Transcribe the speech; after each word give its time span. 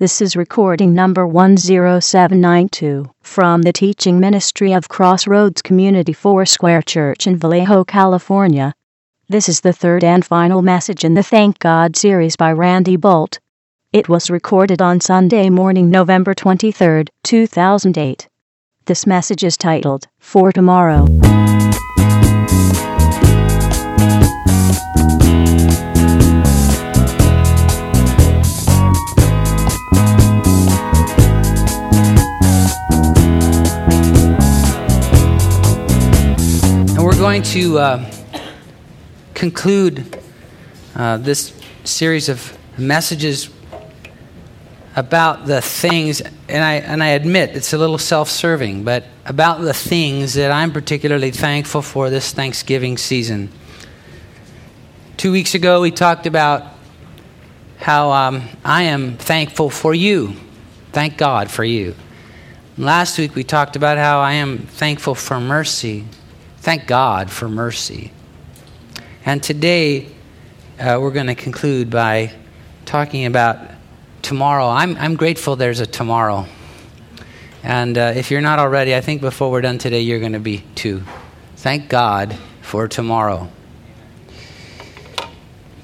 This 0.00 0.20
is 0.20 0.36
recording 0.36 0.94
number 0.94 1.26
10792 1.26 3.10
from 3.20 3.62
the 3.62 3.72
teaching 3.72 4.20
ministry 4.20 4.72
of 4.72 4.88
Crossroads 4.88 5.60
Community 5.60 6.12
Foursquare 6.12 6.82
Church 6.82 7.26
in 7.26 7.36
Vallejo, 7.36 7.82
California. 7.82 8.74
This 9.28 9.48
is 9.48 9.60
the 9.60 9.72
third 9.72 10.04
and 10.04 10.24
final 10.24 10.62
message 10.62 11.02
in 11.02 11.14
the 11.14 11.24
Thank 11.24 11.58
God 11.58 11.96
series 11.96 12.36
by 12.36 12.52
Randy 12.52 12.96
Boldt. 12.96 13.40
It 13.92 14.08
was 14.08 14.30
recorded 14.30 14.80
on 14.80 15.00
Sunday 15.00 15.50
morning, 15.50 15.90
November 15.90 16.32
23, 16.32 17.06
2008. 17.24 18.28
This 18.84 19.04
message 19.04 19.42
is 19.42 19.56
titled, 19.56 20.06
For 20.20 20.52
Tomorrow. 20.52 21.08
Going 37.28 37.42
to 37.42 37.78
uh, 37.78 38.10
conclude 39.34 40.18
uh, 40.96 41.18
this 41.18 41.52
series 41.84 42.30
of 42.30 42.56
messages 42.78 43.50
about 44.96 45.44
the 45.44 45.60
things, 45.60 46.22
and 46.22 46.64
I, 46.64 46.76
and 46.76 47.02
I 47.02 47.08
admit 47.08 47.50
it's 47.50 47.74
a 47.74 47.76
little 47.76 47.98
self 47.98 48.30
serving, 48.30 48.82
but 48.82 49.04
about 49.26 49.60
the 49.60 49.74
things 49.74 50.32
that 50.34 50.50
I'm 50.50 50.72
particularly 50.72 51.30
thankful 51.30 51.82
for 51.82 52.08
this 52.08 52.32
Thanksgiving 52.32 52.96
season. 52.96 53.50
Two 55.18 55.30
weeks 55.30 55.54
ago, 55.54 55.82
we 55.82 55.90
talked 55.90 56.24
about 56.24 56.64
how 57.76 58.10
um, 58.10 58.48
I 58.64 58.84
am 58.84 59.18
thankful 59.18 59.68
for 59.68 59.92
you. 59.92 60.32
Thank 60.92 61.18
God 61.18 61.50
for 61.50 61.62
you. 61.62 61.94
Last 62.78 63.18
week, 63.18 63.34
we 63.34 63.44
talked 63.44 63.76
about 63.76 63.98
how 63.98 64.20
I 64.20 64.32
am 64.32 64.60
thankful 64.60 65.14
for 65.14 65.38
mercy. 65.38 66.06
Thank 66.68 66.86
God 66.86 67.30
for 67.30 67.48
mercy. 67.48 68.12
And 69.24 69.42
today, 69.42 70.06
uh, 70.78 70.98
we're 71.00 71.12
going 71.12 71.28
to 71.28 71.34
conclude 71.34 71.88
by 71.88 72.34
talking 72.84 73.24
about 73.24 73.58
tomorrow. 74.20 74.68
I'm, 74.68 74.94
I'm 74.96 75.16
grateful 75.16 75.56
there's 75.56 75.80
a 75.80 75.86
tomorrow. 75.86 76.44
And 77.62 77.96
uh, 77.96 78.12
if 78.14 78.30
you're 78.30 78.42
not 78.42 78.58
already, 78.58 78.94
I 78.94 79.00
think 79.00 79.22
before 79.22 79.50
we're 79.50 79.62
done 79.62 79.78
today, 79.78 80.02
you're 80.02 80.20
going 80.20 80.34
to 80.34 80.40
be 80.40 80.62
too. 80.74 81.04
Thank 81.56 81.88
God 81.88 82.36
for 82.60 82.86
tomorrow. 82.86 83.48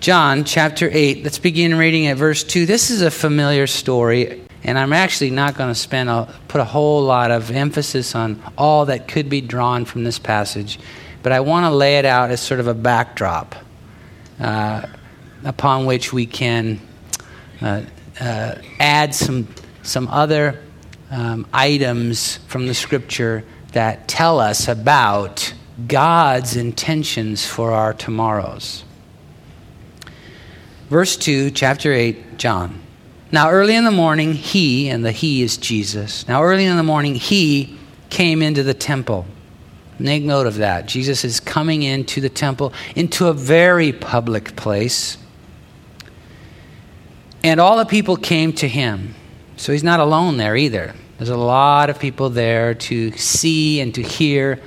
John 0.00 0.44
chapter 0.44 0.90
8, 0.92 1.24
let's 1.24 1.38
begin 1.38 1.78
reading 1.78 2.08
at 2.08 2.18
verse 2.18 2.44
2. 2.44 2.66
This 2.66 2.90
is 2.90 3.00
a 3.00 3.10
familiar 3.10 3.66
story. 3.66 4.43
And 4.64 4.78
I'm 4.78 4.92
actually 4.92 5.30
not 5.30 5.56
going 5.56 5.70
to 5.70 5.74
spend 5.74 6.08
a, 6.08 6.28
put 6.48 6.60
a 6.60 6.64
whole 6.64 7.02
lot 7.02 7.30
of 7.30 7.50
emphasis 7.50 8.14
on 8.14 8.42
all 8.56 8.86
that 8.86 9.06
could 9.06 9.28
be 9.28 9.40
drawn 9.40 9.84
from 9.84 10.04
this 10.04 10.18
passage, 10.18 10.78
but 11.22 11.32
I 11.32 11.40
want 11.40 11.66
to 11.66 11.70
lay 11.70 11.98
it 11.98 12.06
out 12.06 12.30
as 12.30 12.40
sort 12.40 12.60
of 12.60 12.66
a 12.66 12.74
backdrop 12.74 13.54
uh, 14.40 14.86
upon 15.44 15.84
which 15.84 16.12
we 16.12 16.26
can 16.26 16.80
uh, 17.60 17.82
uh, 18.20 18.54
add 18.80 19.14
some 19.14 19.48
some 19.82 20.08
other 20.08 20.62
um, 21.10 21.46
items 21.52 22.38
from 22.48 22.66
the 22.66 22.74
Scripture 22.74 23.44
that 23.72 24.08
tell 24.08 24.40
us 24.40 24.66
about 24.66 25.52
God's 25.86 26.56
intentions 26.56 27.46
for 27.46 27.72
our 27.72 27.92
tomorrows. 27.92 28.84
Verse 30.88 31.16
2, 31.16 31.50
chapter 31.50 31.92
8, 31.92 32.38
John. 32.38 32.83
Now, 33.34 33.50
early 33.50 33.74
in 33.74 33.82
the 33.82 33.90
morning, 33.90 34.34
he, 34.34 34.88
and 34.88 35.04
the 35.04 35.10
he 35.10 35.42
is 35.42 35.56
Jesus, 35.56 36.28
now 36.28 36.44
early 36.44 36.66
in 36.66 36.76
the 36.76 36.84
morning, 36.84 37.16
he 37.16 37.76
came 38.08 38.42
into 38.42 38.62
the 38.62 38.74
temple. 38.74 39.26
Make 39.98 40.22
note 40.22 40.46
of 40.46 40.58
that. 40.58 40.86
Jesus 40.86 41.24
is 41.24 41.40
coming 41.40 41.82
into 41.82 42.20
the 42.20 42.28
temple, 42.28 42.72
into 42.94 43.26
a 43.26 43.32
very 43.32 43.92
public 43.92 44.54
place. 44.54 45.18
And 47.42 47.58
all 47.58 47.76
the 47.76 47.84
people 47.84 48.16
came 48.16 48.52
to 48.52 48.68
him. 48.68 49.16
So 49.56 49.72
he's 49.72 49.82
not 49.82 49.98
alone 49.98 50.36
there 50.36 50.54
either. 50.54 50.94
There's 51.18 51.28
a 51.28 51.36
lot 51.36 51.90
of 51.90 51.98
people 51.98 52.30
there 52.30 52.74
to 52.74 53.10
see 53.16 53.80
and 53.80 53.92
to 53.96 54.02
hear 54.04 54.62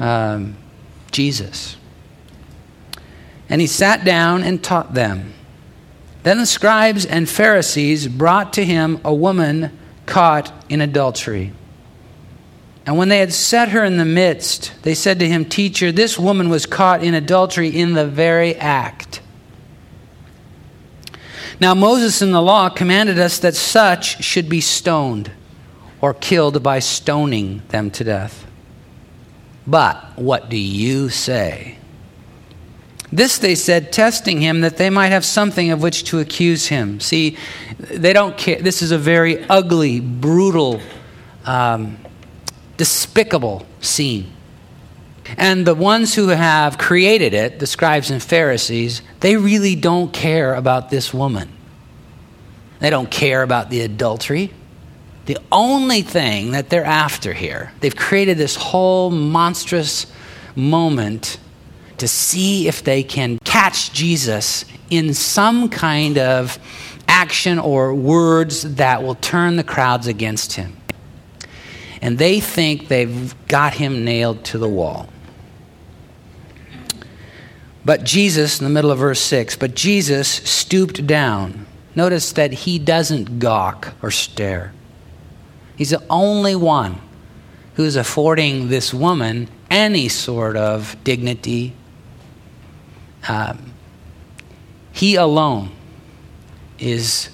um, 0.00 0.56
Jesus. 1.12 1.76
And 3.48 3.60
he 3.60 3.68
sat 3.68 4.04
down 4.04 4.42
and 4.42 4.60
taught 4.64 4.94
them. 4.94 5.34
Then 6.22 6.38
the 6.38 6.46
scribes 6.46 7.06
and 7.06 7.28
Pharisees 7.28 8.08
brought 8.08 8.52
to 8.54 8.64
him 8.64 9.00
a 9.04 9.14
woman 9.14 9.76
caught 10.06 10.52
in 10.68 10.80
adultery. 10.80 11.52
And 12.86 12.98
when 12.98 13.08
they 13.08 13.18
had 13.18 13.32
set 13.32 13.70
her 13.70 13.84
in 13.84 13.96
the 13.96 14.04
midst, 14.04 14.72
they 14.82 14.94
said 14.94 15.18
to 15.20 15.28
him, 15.28 15.44
Teacher, 15.44 15.92
this 15.92 16.18
woman 16.18 16.48
was 16.48 16.66
caught 16.66 17.04
in 17.04 17.14
adultery 17.14 17.68
in 17.68 17.94
the 17.94 18.06
very 18.06 18.54
act. 18.56 19.20
Now, 21.60 21.74
Moses 21.74 22.22
in 22.22 22.32
the 22.32 22.40
law 22.40 22.70
commanded 22.70 23.18
us 23.18 23.38
that 23.40 23.54
such 23.54 24.24
should 24.24 24.48
be 24.48 24.62
stoned 24.62 25.30
or 26.00 26.14
killed 26.14 26.62
by 26.62 26.78
stoning 26.78 27.62
them 27.68 27.90
to 27.92 28.04
death. 28.04 28.46
But 29.66 30.18
what 30.18 30.48
do 30.48 30.56
you 30.56 31.10
say? 31.10 31.76
This 33.12 33.38
they 33.38 33.56
said, 33.56 33.92
testing 33.92 34.40
him 34.40 34.60
that 34.60 34.76
they 34.76 34.88
might 34.88 35.08
have 35.08 35.24
something 35.24 35.70
of 35.70 35.82
which 35.82 36.04
to 36.04 36.20
accuse 36.20 36.68
him. 36.68 37.00
See, 37.00 37.36
they 37.78 38.12
don't 38.12 38.36
care. 38.38 38.60
This 38.60 38.82
is 38.82 38.92
a 38.92 38.98
very 38.98 39.44
ugly, 39.48 40.00
brutal, 40.00 40.80
um, 41.44 41.98
despicable 42.76 43.66
scene. 43.80 44.32
And 45.36 45.66
the 45.66 45.74
ones 45.74 46.14
who 46.14 46.28
have 46.28 46.78
created 46.78 47.34
it, 47.34 47.58
the 47.58 47.66
scribes 47.66 48.10
and 48.10 48.22
Pharisees, 48.22 49.02
they 49.20 49.36
really 49.36 49.76
don't 49.76 50.12
care 50.12 50.54
about 50.54 50.90
this 50.90 51.12
woman. 51.12 51.48
They 52.78 52.90
don't 52.90 53.10
care 53.10 53.42
about 53.42 53.70
the 53.70 53.82
adultery. 53.82 54.52
The 55.26 55.38
only 55.52 56.02
thing 56.02 56.52
that 56.52 56.70
they're 56.70 56.84
after 56.84 57.32
here, 57.32 57.72
they've 57.80 57.94
created 57.94 58.38
this 58.38 58.56
whole 58.56 59.10
monstrous 59.10 60.06
moment 60.56 61.38
to 62.00 62.08
see 62.08 62.66
if 62.66 62.82
they 62.82 63.02
can 63.02 63.38
catch 63.44 63.92
Jesus 63.92 64.64
in 64.90 65.14
some 65.14 65.68
kind 65.68 66.18
of 66.18 66.58
action 67.06 67.58
or 67.58 67.94
words 67.94 68.74
that 68.76 69.02
will 69.02 69.14
turn 69.16 69.56
the 69.56 69.64
crowds 69.64 70.06
against 70.06 70.54
him. 70.54 70.76
And 72.02 72.18
they 72.18 72.40
think 72.40 72.88
they've 72.88 73.34
got 73.46 73.74
him 73.74 74.04
nailed 74.04 74.44
to 74.46 74.58
the 74.58 74.68
wall. 74.68 75.08
But 77.84 78.04
Jesus, 78.04 78.60
in 78.60 78.64
the 78.64 78.70
middle 78.70 78.90
of 78.90 78.98
verse 78.98 79.20
6, 79.20 79.56
but 79.56 79.74
Jesus 79.74 80.28
stooped 80.28 81.06
down. 81.06 81.66
Notice 81.94 82.32
that 82.32 82.52
he 82.52 82.78
doesn't 82.78 83.38
gawk 83.38 83.94
or 84.02 84.10
stare. 84.10 84.72
He's 85.76 85.90
the 85.90 86.02
only 86.10 86.54
one 86.54 87.00
who's 87.74 87.96
affording 87.96 88.68
this 88.68 88.92
woman 88.92 89.48
any 89.70 90.08
sort 90.08 90.56
of 90.56 90.96
dignity 91.04 91.74
um, 93.28 93.72
he 94.92 95.14
alone 95.14 95.70
is 96.78 97.30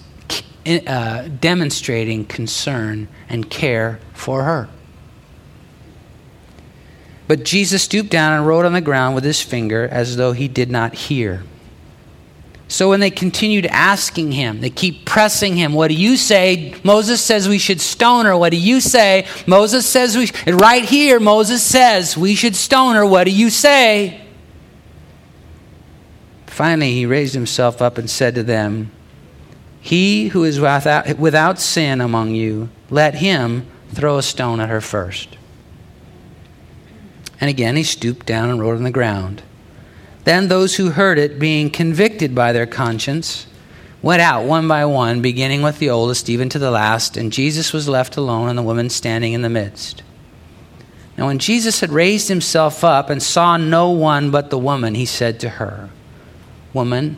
uh, 0.66 1.28
demonstrating 1.40 2.24
concern 2.24 3.08
and 3.28 3.48
care 3.48 4.00
for 4.12 4.44
her. 4.44 4.68
But 7.28 7.44
Jesus 7.44 7.82
stooped 7.82 8.10
down 8.10 8.32
and 8.32 8.46
wrote 8.46 8.64
on 8.64 8.72
the 8.72 8.80
ground 8.80 9.14
with 9.14 9.24
his 9.24 9.42
finger 9.42 9.88
as 9.88 10.16
though 10.16 10.32
he 10.32 10.48
did 10.48 10.70
not 10.70 10.94
hear. 10.94 11.42
So 12.68 12.88
when 12.88 12.98
they 12.98 13.10
continued 13.10 13.66
asking 13.66 14.32
him, 14.32 14.60
they 14.60 14.70
keep 14.70 15.04
pressing 15.04 15.56
him, 15.56 15.72
What 15.72 15.88
do 15.88 15.94
you 15.94 16.16
say? 16.16 16.74
Moses 16.82 17.20
says 17.20 17.48
we 17.48 17.58
should 17.58 17.80
stone 17.80 18.26
her. 18.26 18.36
What 18.36 18.50
do 18.50 18.56
you 18.56 18.80
say? 18.80 19.26
Moses 19.46 19.86
says 19.86 20.16
we, 20.16 20.28
And 20.46 20.60
right 20.60 20.84
here, 20.84 21.20
Moses 21.20 21.62
says 21.62 22.16
we 22.16 22.34
should 22.34 22.56
stone 22.56 22.96
her. 22.96 23.06
What 23.06 23.24
do 23.24 23.30
you 23.30 23.50
say? 23.50 24.25
Finally, 26.56 26.94
he 26.94 27.04
raised 27.04 27.34
himself 27.34 27.82
up 27.82 27.98
and 27.98 28.08
said 28.08 28.34
to 28.34 28.42
them, 28.42 28.90
He 29.78 30.28
who 30.28 30.42
is 30.42 30.58
without, 30.58 31.18
without 31.18 31.58
sin 31.58 32.00
among 32.00 32.30
you, 32.30 32.70
let 32.88 33.16
him 33.16 33.66
throw 33.90 34.16
a 34.16 34.22
stone 34.22 34.58
at 34.58 34.70
her 34.70 34.80
first. 34.80 35.36
And 37.42 37.50
again 37.50 37.76
he 37.76 37.82
stooped 37.82 38.24
down 38.24 38.48
and 38.48 38.58
wrote 38.58 38.78
on 38.78 38.84
the 38.84 38.90
ground. 38.90 39.42
Then 40.24 40.48
those 40.48 40.76
who 40.76 40.92
heard 40.92 41.18
it, 41.18 41.38
being 41.38 41.68
convicted 41.68 42.34
by 42.34 42.54
their 42.54 42.64
conscience, 42.64 43.46
went 44.00 44.22
out 44.22 44.46
one 44.46 44.66
by 44.66 44.86
one, 44.86 45.20
beginning 45.20 45.60
with 45.60 45.78
the 45.78 45.90
oldest, 45.90 46.30
even 46.30 46.48
to 46.48 46.58
the 46.58 46.70
last, 46.70 47.18
and 47.18 47.30
Jesus 47.30 47.74
was 47.74 47.86
left 47.86 48.16
alone, 48.16 48.48
and 48.48 48.56
the 48.56 48.62
woman 48.62 48.88
standing 48.88 49.34
in 49.34 49.42
the 49.42 49.50
midst. 49.50 50.02
Now, 51.18 51.26
when 51.26 51.38
Jesus 51.38 51.80
had 51.80 51.90
raised 51.90 52.28
himself 52.28 52.82
up 52.82 53.10
and 53.10 53.22
saw 53.22 53.58
no 53.58 53.90
one 53.90 54.30
but 54.30 54.48
the 54.48 54.58
woman, 54.58 54.94
he 54.94 55.04
said 55.04 55.38
to 55.40 55.50
her, 55.50 55.90
Woman, 56.76 57.16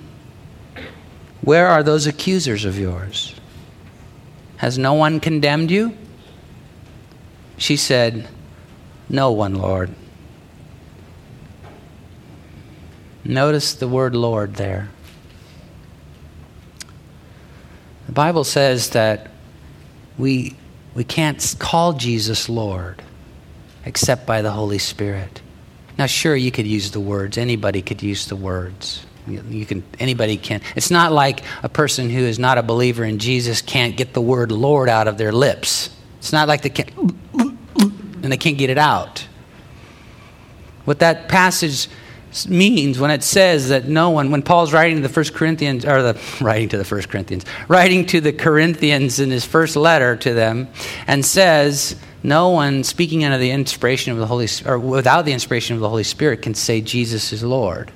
where 1.41 1.67
are 1.67 1.83
those 1.83 2.07
accusers 2.07 2.65
of 2.65 2.79
yours? 2.79 3.35
Has 4.59 4.79
no 4.79 4.95
one 4.95 5.19
condemned 5.19 5.73
you? 5.73 5.97
She 7.57 7.77
said, 7.77 8.29
No 9.09 9.33
one, 9.33 9.57
Lord. 9.57 9.93
Notice 13.25 13.75
the 13.75 13.89
word 13.89 14.15
Lord 14.15 14.55
there. 14.55 14.91
The 18.07 18.13
Bible 18.13 18.45
says 18.45 18.91
that 18.91 19.29
we, 20.17 20.55
we 20.95 21.03
can't 21.03 21.57
call 21.59 21.95
Jesus 21.95 22.49
Lord 22.49 23.03
except 23.85 24.25
by 24.25 24.41
the 24.41 24.53
Holy 24.53 24.79
Spirit. 24.79 25.43
Now, 25.99 26.07
sure, 26.07 26.37
you 26.37 26.53
could 26.53 26.69
use 26.69 26.93
the 26.93 27.01
words. 27.01 27.37
Anybody 27.37 27.83
could 27.83 28.05
use 28.05 28.27
the 28.27 28.37
words. 28.37 29.05
You 29.31 29.67
can, 29.67 29.85
anybody 29.99 30.37
can. 30.37 30.61
It's 30.77 30.91
not 30.91 31.13
like 31.13 31.43
a 31.63 31.69
person 31.69 32.11
who 32.11 32.21
is 32.21 32.39
not 32.39 32.59
a 32.59 32.63
believer 32.63 33.05
in 33.05 33.19
Jesus 33.19 33.63
can't 33.63 33.97
get 33.97 34.13
the 34.13 34.21
word 34.21 34.53
Lord 34.53 34.89
out 34.89 35.09
of 35.09 35.19
their 35.19 35.33
lips. 35.33 35.91
It's 36.19 36.33
not 36.33 36.49
like 36.49 36.63
they 36.63 36.71
can't, 36.71 36.91
and 37.35 38.33
they 38.33 38.37
can't 38.37 38.59
get 38.59 38.71
it 38.71 38.79
out. 38.79 39.27
What 40.85 41.01
that 41.01 41.29
passage 41.29 41.89
means 42.49 42.99
when 42.99 43.11
it 43.11 43.23
says 43.23 43.69
that 43.69 43.89
no 43.89 44.11
one, 44.11 44.31
when 44.31 44.43
Paul's 44.43 44.73
writing 44.73 44.97
to 44.97 45.03
the 45.03 45.09
First 45.09 45.35
Corinthians, 45.35 45.85
or 45.85 46.03
the 46.03 46.21
writing 46.41 46.69
to 46.71 46.79
the 46.79 46.85
First 46.85 47.09
Corinthians, 47.09 47.45
writing 47.69 48.07
to 48.07 48.21
the 48.21 48.33
Corinthians 48.33 49.21
in 49.21 49.31
his 49.31 49.45
first 49.45 49.77
letter 49.77 50.17
to 50.17 50.35
them, 50.35 50.69
and 51.07 51.25
says, 51.25 51.97
no 52.23 52.49
one 52.51 52.85
speaking 52.85 53.25
under 53.25 53.39
the 53.39 53.51
inspiration 53.51 54.13
of 54.13 54.19
the 54.19 54.27
Holy 54.27 54.49
or 54.67 54.79
without 54.79 55.25
the 55.25 55.33
inspiration 55.33 55.75
of 55.75 55.81
the 55.81 55.89
Holy 55.89 56.03
Spirit 56.03 56.43
can 56.43 56.55
say 56.55 56.81
Jesus 56.81 57.33
is 57.33 57.45
Lord. 57.45 57.93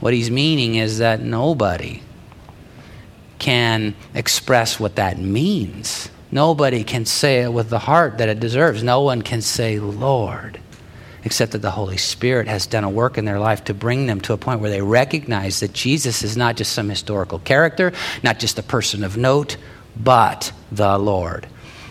What 0.00 0.14
he's 0.14 0.30
meaning 0.30 0.76
is 0.76 0.98
that 0.98 1.20
nobody 1.20 2.02
can 3.38 3.94
express 4.14 4.78
what 4.78 4.96
that 4.96 5.18
means. 5.18 6.10
Nobody 6.30 6.84
can 6.84 7.04
say 7.06 7.42
it 7.42 7.52
with 7.52 7.70
the 7.70 7.78
heart 7.78 8.18
that 8.18 8.28
it 8.28 8.40
deserves. 8.40 8.82
No 8.82 9.00
one 9.02 9.22
can 9.22 9.40
say 9.40 9.78
Lord 9.78 10.60
except 11.24 11.52
that 11.52 11.62
the 11.62 11.72
Holy 11.72 11.96
Spirit 11.96 12.48
has 12.48 12.66
done 12.66 12.84
a 12.84 12.90
work 12.90 13.18
in 13.18 13.24
their 13.24 13.38
life 13.38 13.64
to 13.64 13.74
bring 13.74 14.06
them 14.06 14.20
to 14.20 14.32
a 14.32 14.38
point 14.38 14.60
where 14.60 14.70
they 14.70 14.82
recognize 14.82 15.60
that 15.60 15.72
Jesus 15.72 16.22
is 16.22 16.36
not 16.36 16.56
just 16.56 16.72
some 16.72 16.88
historical 16.88 17.38
character, 17.40 17.92
not 18.22 18.38
just 18.38 18.58
a 18.58 18.62
person 18.62 19.04
of 19.04 19.16
note, 19.16 19.56
but 19.96 20.52
the 20.70 20.96
Lord. 20.96 21.46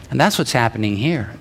And 0.10 0.20
that's 0.20 0.38
what's 0.38 0.54
happening 0.54 0.96
here. 0.96 1.36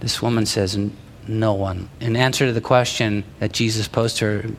This 0.00 0.20
woman 0.20 0.46
says, 0.46 0.78
No 1.26 1.54
one. 1.54 1.88
In 2.00 2.16
answer 2.16 2.46
to 2.46 2.52
the 2.52 2.60
question 2.60 3.24
that 3.40 3.52
Jesus 3.52 3.88
posed 3.88 4.18
to 4.18 4.24
her, 4.26 4.50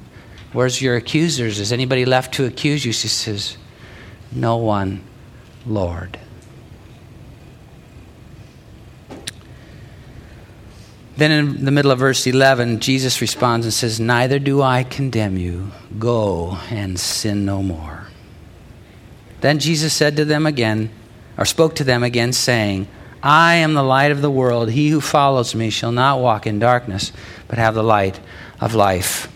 Where's 0.55 0.81
your 0.81 0.95
accusers? 0.95 1.59
Is 1.59 1.73
anybody 1.73 2.05
left 2.05 2.35
to 2.35 2.45
accuse 2.45 2.85
you? 2.85 2.93
She 2.93 3.09
says, 3.09 3.57
No 4.31 4.55
one, 4.55 5.03
Lord. 5.65 6.17
Then 11.17 11.31
in 11.31 11.65
the 11.65 11.71
middle 11.71 11.91
of 11.91 11.99
verse 11.99 12.25
11, 12.25 12.79
Jesus 12.79 13.19
responds 13.19 13.65
and 13.65 13.73
says, 13.73 13.99
Neither 13.99 14.39
do 14.39 14.61
I 14.61 14.83
condemn 14.83 15.35
you. 15.35 15.71
Go 15.99 16.57
and 16.69 16.97
sin 16.97 17.43
no 17.43 17.61
more. 17.61 18.07
Then 19.41 19.59
Jesus 19.59 19.93
said 19.93 20.15
to 20.15 20.23
them 20.23 20.45
again, 20.45 20.89
or 21.37 21.43
spoke 21.43 21.75
to 21.75 21.83
them 21.83 22.01
again, 22.01 22.31
saying, 22.31 22.87
I 23.21 23.55
am 23.55 23.73
the 23.73 23.83
light 23.83 24.13
of 24.13 24.21
the 24.21 24.31
world. 24.31 24.71
He 24.71 24.87
who 24.87 25.01
follows 25.01 25.53
me 25.53 25.69
shall 25.69 25.91
not 25.91 26.21
walk 26.21 26.47
in 26.47 26.59
darkness, 26.59 27.11
but 27.49 27.57
have 27.57 27.75
the 27.75 27.83
light 27.83 28.21
of 28.61 28.73
life. 28.73 29.29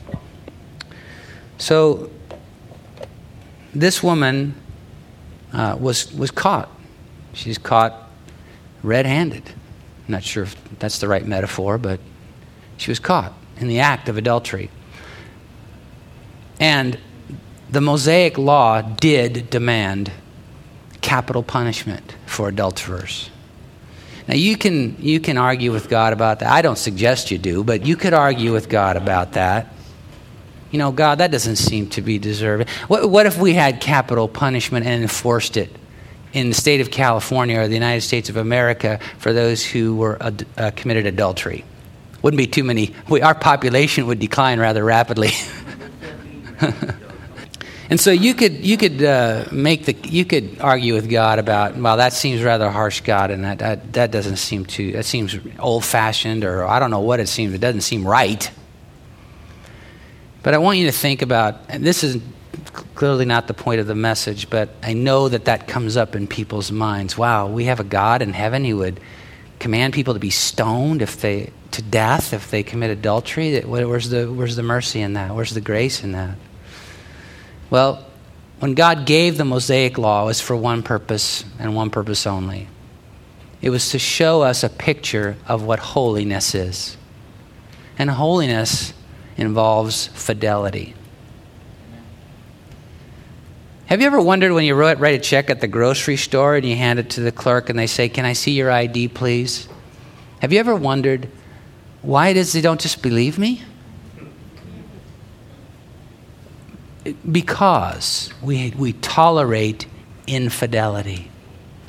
So, 1.60 2.10
this 3.74 4.02
woman 4.02 4.56
uh, 5.54 5.78
was, 5.80 6.12
was 6.14 6.32
caught. 6.32 6.70
She's 7.34 7.58
caught 7.58 8.10
red 8.82 9.06
handed. 9.06 9.44
Not 10.08 10.24
sure 10.24 10.44
if 10.44 10.80
that's 10.80 11.00
the 11.00 11.08
right 11.08 11.26
metaphor, 11.26 11.78
but 11.78 12.00
she 12.78 12.90
was 12.90 13.00
caught 13.00 13.34
in 13.58 13.68
the 13.68 13.80
act 13.80 14.10
of 14.10 14.18
adultery. 14.18 14.72
And 16.60 16.98
the 17.70 17.82
Mosaic 17.82 18.38
law 18.38 18.82
did 18.82 19.50
demand 19.50 20.12
capital 21.02 21.44
punishment 21.44 22.16
for 22.26 22.50
adulterers. 22.50 23.30
Now, 24.28 24.36
you 24.36 24.58
can, 24.58 24.96
you 25.00 25.20
can 25.20 25.38
argue 25.38 25.72
with 25.72 25.90
God 25.90 26.14
about 26.14 26.40
that. 26.40 26.52
I 26.52 26.62
don't 26.62 26.78
suggest 26.78 27.32
you 27.32 27.38
do, 27.38 27.64
but 27.64 27.86
you 27.86 27.96
could 27.96 28.14
argue 28.14 28.54
with 28.54 28.70
God 28.70 28.96
about 28.96 29.34
that. 29.34 29.74
You 30.72 30.80
know, 30.80 30.92
God, 30.92 31.18
that 31.18 31.32
doesn't 31.32 31.56
seem 31.56 31.90
to 31.92 32.02
be 32.02 32.20
deserving. 32.20 32.68
What, 32.88 33.10
what 33.10 33.26
if 33.26 33.38
we 33.38 33.54
had 33.54 33.82
capital 33.82 34.28
punishment 34.28 34.86
and 34.86 35.02
enforced 35.02 35.58
it 35.58 35.76
in 36.34 36.50
the 36.50 36.56
state 36.56 36.82
of 36.82 36.92
California 36.92 37.60
or 37.60 37.68
the 37.68 37.74
United 37.74 38.02
States 38.02 38.30
of 38.30 38.38
America 38.38 39.00
for 39.18 39.34
those 39.34 39.66
who 39.66 39.96
were 39.96 40.18
uh, 40.22 40.72
committed 40.76 41.06
adultery. 41.06 41.66
Wouldn't 42.22 42.38
be 42.38 42.48
too 42.48 42.64
many. 42.64 42.94
We, 43.08 43.22
our 43.22 43.36
population 43.36 44.08
would 44.08 44.20
decline 44.20 44.60
rather 44.60 44.84
rapidly. 44.84 45.32
and 47.90 48.00
so 48.00 48.12
you 48.12 48.34
could 48.34 48.66
you 48.66 48.78
could 48.78 49.02
uh, 49.02 49.46
make 49.52 49.86
the 49.86 49.94
you 50.04 50.26
could 50.26 50.60
argue 50.60 50.94
with 50.94 51.10
God 51.10 51.40
about 51.40 51.78
well 51.78 51.98
that 51.98 52.12
seems 52.12 52.44
rather 52.44 52.70
harsh 52.70 53.02
God 53.02 53.32
and 53.32 53.46
that 53.46 53.60
that, 53.60 53.94
that 53.94 54.12
doesn't 54.12 54.36
seem 54.36 54.66
to 54.66 54.92
that 54.94 55.06
seems 55.06 55.38
old 55.58 55.86
fashioned 55.86 56.44
or 56.44 56.66
I 56.66 56.80
don't 56.80 56.92
know 56.92 57.00
what 57.00 57.22
it 57.22 57.28
seems 57.28 57.54
it 57.54 57.62
doesn't 57.62 57.82
seem 57.82 58.06
right. 58.06 58.52
But 60.42 60.54
I 60.54 60.58
want 60.58 60.78
you 60.78 60.86
to 60.86 60.92
think 60.92 61.22
about 61.22 61.56
and 61.70 61.84
this 61.84 62.04
is 62.04 62.22
clearly 62.96 63.26
not 63.26 63.48
the 63.48 63.54
point 63.54 63.80
of 63.80 63.88
the 63.88 63.96
message, 63.96 64.50
but 64.50 64.70
I 64.84 64.94
know 64.94 65.30
that 65.30 65.46
that 65.46 65.68
comes 65.68 65.98
up 65.98 66.16
in 66.16 66.28
people's 66.28 66.72
minds. 66.72 67.18
Wow, 67.18 67.48
we 67.48 67.66
have 67.66 67.80
a 67.80 67.84
God 67.84 68.22
in 68.22 68.34
heaven 68.34 68.66
who 68.66 68.78
would 68.78 69.00
command 69.60 69.94
people 69.94 70.14
to 70.14 70.20
be 70.20 70.30
stoned 70.30 71.02
if 71.02 71.20
they 71.22 71.52
to 71.72 71.82
death 71.82 72.34
if 72.34 72.50
they 72.50 72.64
commit 72.64 72.90
adultery. 72.90 73.60
Where's 73.62 74.10
the 74.10 74.32
where's 74.32 74.56
the 74.56 74.64
mercy 74.64 75.02
in 75.02 75.14
that? 75.14 75.36
Where's 75.36 75.52
the 75.52 75.62
grace 75.62 76.04
in 76.04 76.14
that? 76.14 76.38
Well, 77.70 78.06
when 78.60 78.74
God 78.74 79.06
gave 79.06 79.38
the 79.38 79.46
Mosaic 79.46 79.98
law, 79.98 80.24
it 80.24 80.26
was 80.26 80.42
for 80.42 80.56
one 80.56 80.84
purpose 80.84 81.46
and 81.60 81.76
one 81.76 81.90
purpose 81.90 82.26
only. 82.28 82.68
It 83.62 83.70
was 83.70 83.90
to 83.92 84.00
show 84.00 84.42
us 84.42 84.64
a 84.64 84.70
picture 84.70 85.38
of 85.48 85.64
what 85.64 85.80
holiness 85.80 86.56
is. 86.56 86.98
And 87.98 88.10
holiness 88.10 88.94
involves 89.40 90.08
fidelity. 90.08 90.94
Have 93.86 94.02
you 94.02 94.08
ever 94.08 94.22
wondered 94.22 94.54
when 94.54 94.66
you 94.66 94.76
write, 94.76 95.02
a 95.02 95.18
check 95.18 95.50
at 95.50 95.62
the 95.62 95.68
grocery 95.68 96.18
store 96.18 96.56
and 96.56 96.66
you 96.66 96.76
hand 96.76 97.00
it 97.00 97.10
to 97.12 97.22
the 97.22 97.32
clerk 97.32 97.70
and 97.70 97.80
they 97.80 97.88
say, 97.88 98.08
Can 98.08 98.24
I 98.24 98.34
see 98.34 98.52
your 98.52 98.70
ID, 98.70 99.08
please? 99.08 99.68
Have 100.42 100.54
you 100.54 100.60
ever 100.60 100.76
wondered 100.76 101.28
why 102.02 102.28
it 102.30 102.38
is 102.38 102.54
they 102.54 102.62
don't 102.62 102.80
just 102.80 103.02
believe 103.02 103.40
me? 103.40 103.64
Because 107.30 108.32
we, 108.44 108.74
we 108.78 108.94
tolerate 108.94 109.88
infidelity. 110.28 111.32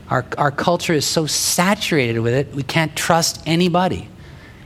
Our, 0.08 0.24
our 0.38 0.50
culture 0.50 0.94
is 0.94 1.04
so 1.04 1.26
saturated 1.26 2.20
with 2.20 2.32
it, 2.32 2.54
we 2.54 2.62
can't 2.62 2.96
trust 2.96 3.42
anybody. 3.46 4.08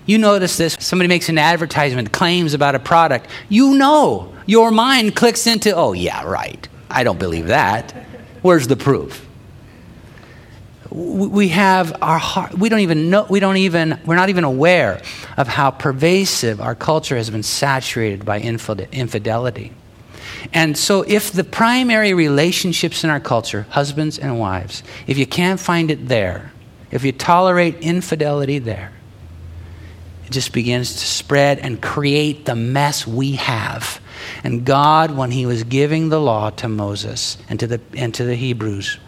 You 0.06 0.18
notice 0.18 0.56
this 0.56 0.76
somebody 0.80 1.08
makes 1.08 1.28
an 1.28 1.38
advertisement, 1.38 2.12
claims 2.12 2.54
about 2.54 2.74
a 2.74 2.78
product. 2.78 3.28
You 3.48 3.74
know, 3.76 4.34
your 4.46 4.70
mind 4.70 5.16
clicks 5.16 5.46
into, 5.46 5.74
oh, 5.74 5.92
yeah, 5.92 6.24
right. 6.24 6.68
I 6.90 7.04
don't 7.04 7.18
believe 7.18 7.46
that. 7.46 7.92
Where's 8.42 8.68
the 8.68 8.76
proof? 8.76 9.26
We 10.90 11.48
have 11.48 11.96
our 12.02 12.18
heart, 12.18 12.56
we 12.56 12.68
don't 12.68 12.80
even 12.80 13.10
know, 13.10 13.26
we 13.28 13.40
don't 13.40 13.56
even, 13.56 13.98
we're 14.04 14.14
not 14.14 14.28
even 14.28 14.44
aware 14.44 15.02
of 15.36 15.48
how 15.48 15.72
pervasive 15.72 16.60
our 16.60 16.76
culture 16.76 17.16
has 17.16 17.30
been 17.30 17.42
saturated 17.42 18.24
by 18.24 18.40
infidelity. 18.40 19.72
And 20.52 20.76
so, 20.76 21.02
if 21.02 21.32
the 21.32 21.42
primary 21.42 22.14
relationships 22.14 23.02
in 23.02 23.10
our 23.10 23.18
culture, 23.18 23.66
husbands 23.70 24.18
and 24.18 24.38
wives, 24.38 24.84
if 25.06 25.18
you 25.18 25.26
can't 25.26 25.58
find 25.58 25.90
it 25.90 26.06
there, 26.06 26.52
if 26.90 27.02
you 27.02 27.10
tolerate 27.10 27.76
infidelity 27.80 28.60
there, 28.60 28.92
it 30.26 30.30
just 30.30 30.52
begins 30.52 30.92
to 30.94 31.06
spread 31.06 31.58
and 31.58 31.80
create 31.80 32.44
the 32.44 32.54
mess 32.54 33.06
we 33.06 33.32
have 33.32 34.00
and 34.42 34.64
God, 34.64 35.16
when 35.16 35.30
He 35.30 35.46
was 35.46 35.64
giving 35.64 36.08
the 36.08 36.20
law 36.20 36.50
to 36.50 36.68
Moses 36.68 37.38
and 37.48 37.58
to 37.60 37.66
the, 37.66 37.80
and 37.94 38.14
to 38.14 38.24
the 38.24 38.34
Hebrews, 38.34 38.98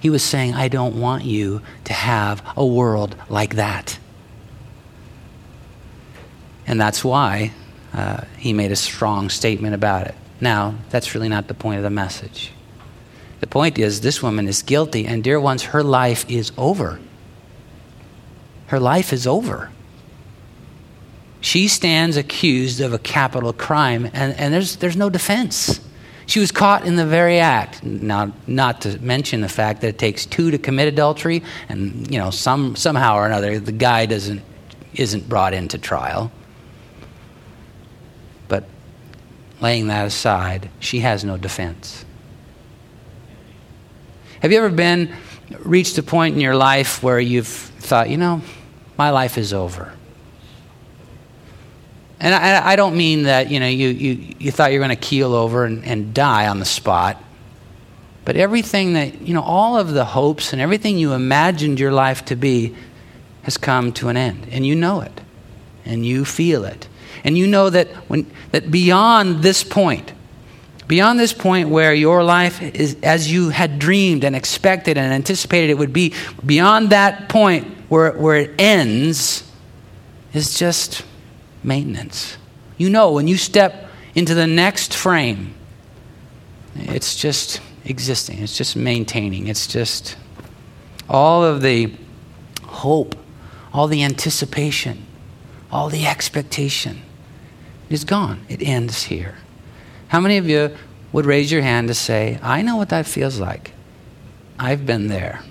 He 0.00 0.10
was 0.10 0.22
saying, 0.22 0.54
I 0.54 0.68
don't 0.68 1.00
want 1.00 1.24
you 1.24 1.62
to 1.84 1.92
have 1.92 2.42
a 2.56 2.64
world 2.64 3.16
like 3.28 3.56
that. 3.56 3.98
And 6.66 6.80
that's 6.80 7.04
why 7.04 7.52
uh, 7.92 8.22
He 8.38 8.52
made 8.52 8.72
a 8.72 8.76
strong 8.76 9.28
statement 9.28 9.74
about 9.74 10.06
it. 10.06 10.14
Now, 10.40 10.74
that's 10.90 11.14
really 11.14 11.28
not 11.28 11.48
the 11.48 11.54
point 11.54 11.78
of 11.78 11.82
the 11.82 11.90
message. 11.90 12.52
The 13.40 13.46
point 13.46 13.78
is, 13.78 14.00
this 14.00 14.22
woman 14.22 14.48
is 14.48 14.62
guilty, 14.62 15.06
and 15.06 15.22
dear 15.22 15.38
ones, 15.38 15.62
her 15.64 15.82
life 15.82 16.28
is 16.28 16.52
over. 16.56 16.98
Her 18.68 18.80
life 18.80 19.12
is 19.12 19.26
over. 19.26 19.70
She 21.46 21.68
stands 21.68 22.16
accused 22.16 22.80
of 22.80 22.92
a 22.92 22.98
capital 22.98 23.52
crime, 23.52 24.10
and, 24.12 24.34
and 24.36 24.52
there's, 24.52 24.74
there's 24.78 24.96
no 24.96 25.08
defense. 25.08 25.78
She 26.26 26.40
was 26.40 26.50
caught 26.50 26.84
in 26.84 26.96
the 26.96 27.06
very 27.06 27.38
act. 27.38 27.84
Now, 27.84 28.32
not 28.48 28.80
to 28.80 28.98
mention 28.98 29.42
the 29.42 29.48
fact 29.48 29.80
that 29.82 29.86
it 29.86 29.96
takes 29.96 30.26
two 30.26 30.50
to 30.50 30.58
commit 30.58 30.88
adultery, 30.88 31.44
and 31.68 32.10
you 32.10 32.18
know, 32.18 32.30
some 32.30 32.74
somehow 32.74 33.14
or 33.14 33.26
another, 33.26 33.60
the 33.60 33.70
guy 33.70 34.06
doesn't 34.06 34.42
isn't 34.94 35.28
brought 35.28 35.54
into 35.54 35.78
trial. 35.78 36.32
But 38.48 38.64
laying 39.60 39.86
that 39.86 40.04
aside, 40.04 40.68
she 40.80 40.98
has 40.98 41.22
no 41.22 41.36
defense. 41.36 42.04
Have 44.40 44.50
you 44.50 44.58
ever 44.58 44.70
been 44.70 45.14
reached 45.60 45.96
a 45.96 46.02
point 46.02 46.34
in 46.34 46.40
your 46.40 46.56
life 46.56 47.04
where 47.04 47.20
you've 47.20 47.46
thought, 47.46 48.10
you 48.10 48.16
know, 48.16 48.42
my 48.98 49.10
life 49.10 49.38
is 49.38 49.52
over? 49.52 49.92
And 52.18 52.34
I, 52.34 52.72
I 52.72 52.76
don't 52.76 52.96
mean 52.96 53.24
that, 53.24 53.50
you 53.50 53.60
know, 53.60 53.68
you, 53.68 53.88
you, 53.88 54.34
you 54.38 54.50
thought 54.50 54.72
you 54.72 54.78
were 54.78 54.86
going 54.86 54.96
to 54.96 55.02
keel 55.02 55.34
over 55.34 55.64
and, 55.64 55.84
and 55.84 56.14
die 56.14 56.48
on 56.48 56.58
the 56.58 56.64
spot. 56.64 57.22
But 58.24 58.36
everything 58.36 58.94
that, 58.94 59.20
you 59.20 59.34
know, 59.34 59.42
all 59.42 59.78
of 59.78 59.92
the 59.92 60.04
hopes 60.04 60.52
and 60.52 60.60
everything 60.60 60.98
you 60.98 61.12
imagined 61.12 61.78
your 61.78 61.92
life 61.92 62.24
to 62.26 62.36
be 62.36 62.74
has 63.42 63.56
come 63.56 63.92
to 63.92 64.08
an 64.08 64.16
end. 64.16 64.48
And 64.50 64.66
you 64.66 64.74
know 64.74 65.00
it. 65.00 65.20
And 65.84 66.04
you 66.04 66.24
feel 66.24 66.64
it. 66.64 66.88
And 67.22 67.36
you 67.36 67.46
know 67.46 67.70
that, 67.70 67.88
when, 68.08 68.30
that 68.50 68.70
beyond 68.70 69.42
this 69.42 69.62
point, 69.62 70.12
beyond 70.88 71.20
this 71.20 71.32
point 71.32 71.68
where 71.68 71.92
your 71.92 72.24
life 72.24 72.62
is 72.62 72.96
as 73.02 73.30
you 73.30 73.50
had 73.50 73.78
dreamed 73.78 74.24
and 74.24 74.34
expected 74.34 74.96
and 74.96 75.12
anticipated 75.12 75.70
it 75.70 75.78
would 75.78 75.92
be, 75.92 76.14
beyond 76.44 76.90
that 76.90 77.28
point 77.28 77.66
where, 77.88 78.12
where 78.12 78.36
it 78.36 78.52
ends, 78.58 79.48
is 80.32 80.58
just 80.58 81.04
maintenance. 81.66 82.36
You 82.78 82.90
know, 82.90 83.12
when 83.12 83.26
you 83.28 83.36
step 83.36 83.88
into 84.14 84.34
the 84.34 84.46
next 84.46 84.94
frame, 84.94 85.54
it's 86.76 87.16
just 87.16 87.60
existing, 87.84 88.42
it's 88.42 88.56
just 88.56 88.76
maintaining, 88.76 89.48
it's 89.48 89.66
just 89.66 90.16
all 91.08 91.44
of 91.44 91.62
the 91.62 91.92
hope, 92.64 93.14
all 93.72 93.88
the 93.88 94.02
anticipation, 94.02 95.04
all 95.70 95.88
the 95.88 96.06
expectation 96.06 97.02
is 97.88 98.04
gone. 98.04 98.44
It 98.48 98.62
ends 98.62 99.04
here. 99.04 99.36
How 100.08 100.20
many 100.20 100.36
of 100.36 100.48
you 100.48 100.76
would 101.12 101.26
raise 101.26 101.50
your 101.50 101.62
hand 101.62 101.88
to 101.88 101.94
say, 101.94 102.38
I 102.42 102.62
know 102.62 102.76
what 102.76 102.90
that 102.90 103.06
feels 103.06 103.40
like? 103.40 103.72
I've 104.58 104.86
been 104.86 105.08
there. 105.08 105.42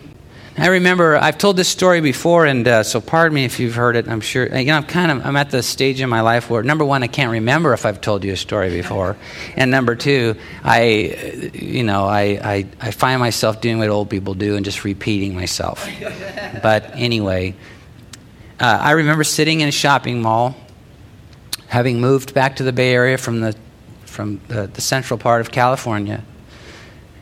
I 0.57 0.67
remember 0.67 1.17
I've 1.17 1.37
told 1.37 1.57
this 1.57 1.67
story 1.67 1.99
before, 1.99 2.45
and 2.45 2.65
uh, 2.65 2.83
so 2.83 3.01
pardon 3.01 3.35
me 3.35 3.43
if 3.43 3.59
you've 3.59 3.75
heard 3.75 3.97
it. 3.97 4.07
I'm 4.07 4.21
sure 4.21 4.47
you 4.47 4.67
know 4.67 4.77
I'm 4.77 4.85
kind 4.85 5.11
of 5.11 5.25
I'm 5.25 5.35
at 5.35 5.49
the 5.49 5.61
stage 5.61 5.99
in 5.99 6.09
my 6.09 6.21
life 6.21 6.49
where 6.49 6.63
number 6.63 6.85
one 6.85 7.03
I 7.03 7.07
can't 7.07 7.31
remember 7.31 7.73
if 7.73 7.85
I've 7.85 7.99
told 7.99 8.23
you 8.23 8.31
a 8.31 8.37
story 8.37 8.69
before, 8.69 9.17
and 9.57 9.69
number 9.69 9.95
two 9.95 10.35
I 10.63 11.51
you 11.53 11.83
know 11.83 12.05
I 12.05 12.39
I, 12.41 12.67
I 12.79 12.91
find 12.91 13.19
myself 13.19 13.59
doing 13.59 13.79
what 13.79 13.89
old 13.89 14.09
people 14.09 14.33
do 14.33 14.55
and 14.55 14.63
just 14.63 14.85
repeating 14.85 15.35
myself. 15.35 15.85
but 16.63 16.89
anyway, 16.93 17.53
uh, 18.57 18.79
I 18.81 18.91
remember 18.91 19.25
sitting 19.25 19.59
in 19.59 19.67
a 19.67 19.73
shopping 19.73 20.21
mall, 20.21 20.55
having 21.67 21.99
moved 21.99 22.33
back 22.33 22.55
to 22.57 22.63
the 22.63 22.71
Bay 22.71 22.93
Area 22.93 23.17
from 23.17 23.41
the 23.41 23.57
from 24.05 24.39
the, 24.47 24.67
the 24.67 24.81
central 24.81 25.19
part 25.19 25.41
of 25.41 25.51
California, 25.51 26.23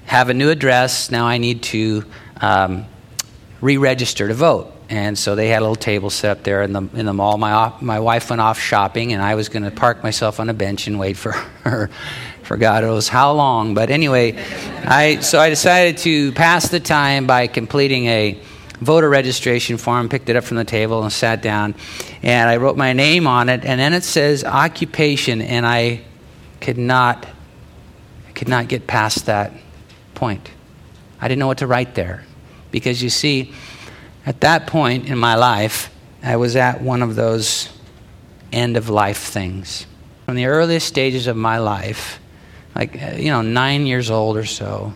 have 0.06 0.30
a 0.30 0.36
new 0.36 0.52
address. 0.52 1.10
Now 1.10 1.26
I 1.26 1.40
need 1.40 1.64
to. 1.64 2.06
Um, 2.40 2.86
re 3.64 3.78
register 3.78 4.28
to 4.28 4.34
vote. 4.34 4.72
And 4.90 5.18
so 5.18 5.36
they 5.36 5.48
had 5.48 5.60
a 5.60 5.62
little 5.62 5.76
table 5.76 6.10
set 6.10 6.38
up 6.38 6.44
there 6.44 6.62
in 6.64 6.74
the, 6.74 6.82
in 6.94 7.06
the 7.06 7.14
mall. 7.14 7.38
My, 7.38 7.74
my 7.80 8.00
wife 8.00 8.30
went 8.30 8.42
off 8.42 8.60
shopping, 8.60 9.14
and 9.14 9.24
I 9.24 9.36
was 9.36 9.48
going 9.48 9.64
to 9.64 9.72
park 9.72 10.04
myself 10.04 10.40
on 10.42 10.50
a 10.50 10.54
bench 10.54 10.86
and 10.88 11.00
wait 11.00 11.16
for 11.16 11.32
her 11.64 11.90
for 12.44 12.58
God 12.58 12.84
knows 12.84 13.08
how 13.08 13.32
long. 13.32 13.74
But 13.74 13.90
anyway, 13.90 14.36
I, 14.86 15.22
so 15.22 15.40
I 15.40 15.50
decided 15.50 15.98
to 16.00 16.34
pass 16.34 16.68
the 16.68 16.82
time 16.82 17.26
by 17.26 17.48
completing 17.48 18.06
a 18.08 18.38
voter 18.82 19.10
registration 19.10 19.78
form, 19.78 20.10
picked 20.10 20.28
it 20.28 20.36
up 20.36 20.44
from 20.44 20.58
the 20.58 20.66
table, 20.66 21.02
and 21.02 21.12
sat 21.12 21.42
down. 21.42 21.74
And 22.22 22.50
I 22.50 22.58
wrote 22.58 22.76
my 22.76 22.92
name 22.92 23.28
on 23.28 23.48
it, 23.48 23.64
and 23.64 23.80
then 23.80 23.94
it 23.94 24.04
says 24.04 24.44
occupation, 24.44 25.42
and 25.42 25.66
I 25.66 26.02
could 26.60 26.78
not, 26.78 27.26
I 28.28 28.32
could 28.32 28.50
not 28.50 28.68
get 28.68 28.88
past 28.88 29.28
that 29.28 29.54
point. 30.16 30.52
I 31.22 31.30
didn't 31.30 31.40
know 31.40 31.48
what 31.48 31.60
to 31.60 31.68
write 31.68 31.96
there. 31.96 32.26
Because 32.74 33.04
you 33.04 33.12
see, 33.12 33.54
at 34.26 34.42
that 34.42 34.66
point 34.66 35.08
in 35.08 35.18
my 35.20 35.36
life, 35.36 35.94
I 36.24 36.38
was 36.38 36.56
at 36.56 36.82
one 36.82 37.04
of 37.04 37.16
those 37.16 37.70
end 38.52 38.78
of 38.78 38.90
life 38.90 39.20
things. 39.20 39.86
From 40.26 40.36
the 40.36 40.48
earliest 40.48 40.88
stages 40.88 41.28
of 41.28 41.38
my 41.38 41.60
life, 41.60 42.20
like, 42.76 43.00
uh, 43.00 43.12
you 43.16 43.30
know, 43.30 43.44
nine 43.44 43.86
years 43.86 44.10
old 44.10 44.38
or 44.38 44.46
so, 44.46 44.92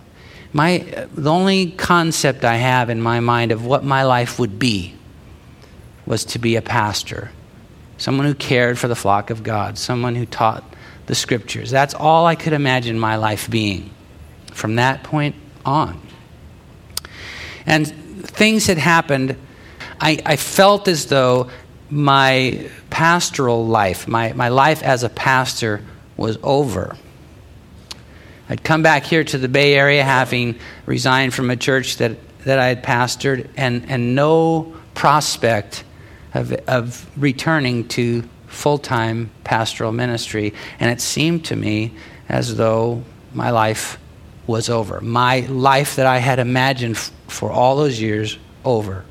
my, 0.53 0.79
uh, 0.79 1.07
the 1.13 1.29
only 1.29 1.69
concept 1.69 2.43
I 2.43 2.55
have 2.55 2.89
in 2.89 3.00
my 3.00 3.19
mind 3.19 3.51
of 3.51 3.63
what 3.63 3.84
my 3.84 4.03
life 4.03 4.39
would 4.39 4.57
be 4.57 4.96
was 6.07 6.25
to 6.25 6.39
be 6.39 6.55
a 6.55 6.63
pastor, 6.63 7.29
someone 8.00 8.25
who 8.25 8.34
cared 8.34 8.79
for 8.79 8.88
the 8.88 8.96
flock 8.96 9.29
of 9.29 9.43
God, 9.43 9.77
someone 9.77 10.15
who 10.15 10.25
taught 10.25 10.63
the 11.05 11.13
scriptures. 11.13 11.69
That's 11.69 11.93
all 11.93 12.25
I 12.25 12.34
could 12.34 12.53
imagine 12.53 12.98
my 12.98 13.17
life 13.17 13.48
being 13.51 13.91
from 14.51 14.77
that 14.77 15.03
point 15.03 15.36
on. 15.63 16.01
And 17.67 17.88
things 18.24 18.65
had 18.65 18.79
happened. 18.79 19.36
I, 20.01 20.19
I 20.25 20.36
felt 20.38 20.88
as 20.88 21.05
though 21.05 21.50
my 21.89 22.69
pastoral 22.89 23.67
life, 23.67 24.07
my, 24.07 24.33
my 24.33 24.50
life 24.50 24.81
as 24.81 25.03
a 25.03 25.09
pastor, 25.09 25.83
was 26.15 26.38
over. 26.41 26.97
I'd 28.50 28.63
come 28.63 28.81
back 28.81 29.03
here 29.03 29.24
to 29.25 29.38
the 29.38 29.50
Bay 29.50 29.75
Area 29.75 30.03
having 30.03 30.57
resigned 30.86 31.33
from 31.33 31.50
a 31.50 31.55
church 31.55 31.97
that, 31.97 32.17
that 32.45 32.59
I 32.59 32.67
had 32.67 32.83
pastored 32.83 33.50
and, 33.57 33.89
and 33.89 34.15
no 34.15 34.74
prospect 34.93 35.83
of, 36.33 36.53
of 36.67 37.05
returning 37.17 37.88
to 37.89 38.24
full 38.47 38.77
time 38.77 39.29
pastoral 39.43 39.91
ministry. 39.91 40.53
And 40.79 40.89
it 40.89 41.01
seemed 41.01 41.45
to 41.45 41.55
me 41.55 41.93
as 42.29 42.55
though 42.55 43.03
my 43.33 43.50
life 43.51 44.00
was 44.48 44.70
over. 44.70 45.01
My 45.01 45.42
life 45.42 45.98
that 45.98 46.08
I 46.08 46.18
had 46.18 46.39
imagined 46.39 46.98
for 47.27 47.51
all 47.51 47.75
those 47.75 48.01
years 48.01 48.38
over. 48.63 49.04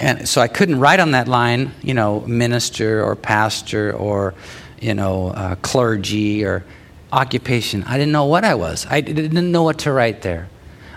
And 0.00 0.28
so 0.28 0.40
I 0.40 0.48
couldn't 0.48 0.80
write 0.80 0.98
on 0.98 1.12
that 1.12 1.28
line, 1.28 1.72
you 1.82 1.94
know, 1.94 2.20
minister 2.20 3.04
or 3.04 3.14
pastor 3.14 3.92
or, 3.92 4.34
you 4.80 4.94
know, 4.94 5.28
uh, 5.28 5.54
clergy 5.56 6.44
or 6.44 6.64
occupation. 7.12 7.84
I 7.84 7.98
didn't 7.98 8.12
know 8.12 8.24
what 8.24 8.44
I 8.44 8.54
was. 8.54 8.86
I 8.88 9.00
didn't 9.00 9.52
know 9.52 9.62
what 9.62 9.78
to 9.80 9.92
write 9.92 10.22
there. 10.22 10.48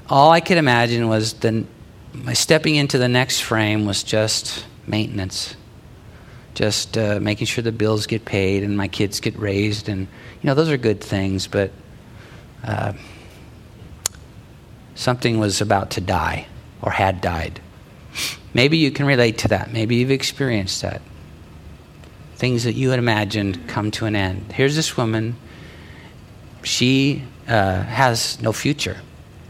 All 0.10 0.32
I 0.32 0.40
could 0.40 0.58
imagine 0.58 1.08
was 1.08 1.34
the, 1.34 1.66
my 2.14 2.34
stepping 2.34 2.76
into 2.76 2.98
the 2.98 3.10
next 3.10 3.42
frame 3.42 3.86
was 3.86 4.02
just 4.02 4.66
maintenance, 4.88 5.56
just 6.54 6.98
uh, 6.98 7.20
making 7.22 7.48
sure 7.48 7.64
the 7.64 7.72
bills 7.72 8.08
get 8.08 8.24
paid 8.24 8.64
and 8.64 8.78
my 8.78 8.88
kids 8.88 9.20
get 9.20 9.38
raised, 9.38 9.90
and 9.90 10.02
you 10.02 10.48
know 10.48 10.54
those 10.54 10.70
are 10.70 10.78
good 10.78 11.02
things. 11.02 11.48
But 11.48 11.72
uh, 12.64 12.94
something 14.96 15.40
was 15.40 15.62
about 15.62 15.92
to 15.92 16.02
die 16.02 16.48
or 16.82 16.92
had 16.92 17.22
died. 17.22 17.60
Maybe 18.54 18.78
you 18.78 18.92
can 18.92 19.06
relate 19.06 19.40
to 19.40 19.50
that. 19.50 19.72
Maybe 19.72 19.96
you've 19.96 20.12
experienced 20.12 20.82
that. 20.82 21.02
Things 22.36 22.64
that 22.64 22.74
you 22.74 22.90
had 22.90 23.00
imagined 23.00 23.68
come 23.68 23.92
to 23.92 24.06
an 24.06 24.16
end. 24.16 24.52
Here's 24.54 24.76
this 24.76 24.96
woman. 24.98 25.36
She 26.64 27.24
uh, 27.48 27.82
has 27.84 28.42
no 28.42 28.52
future. 28.52 28.98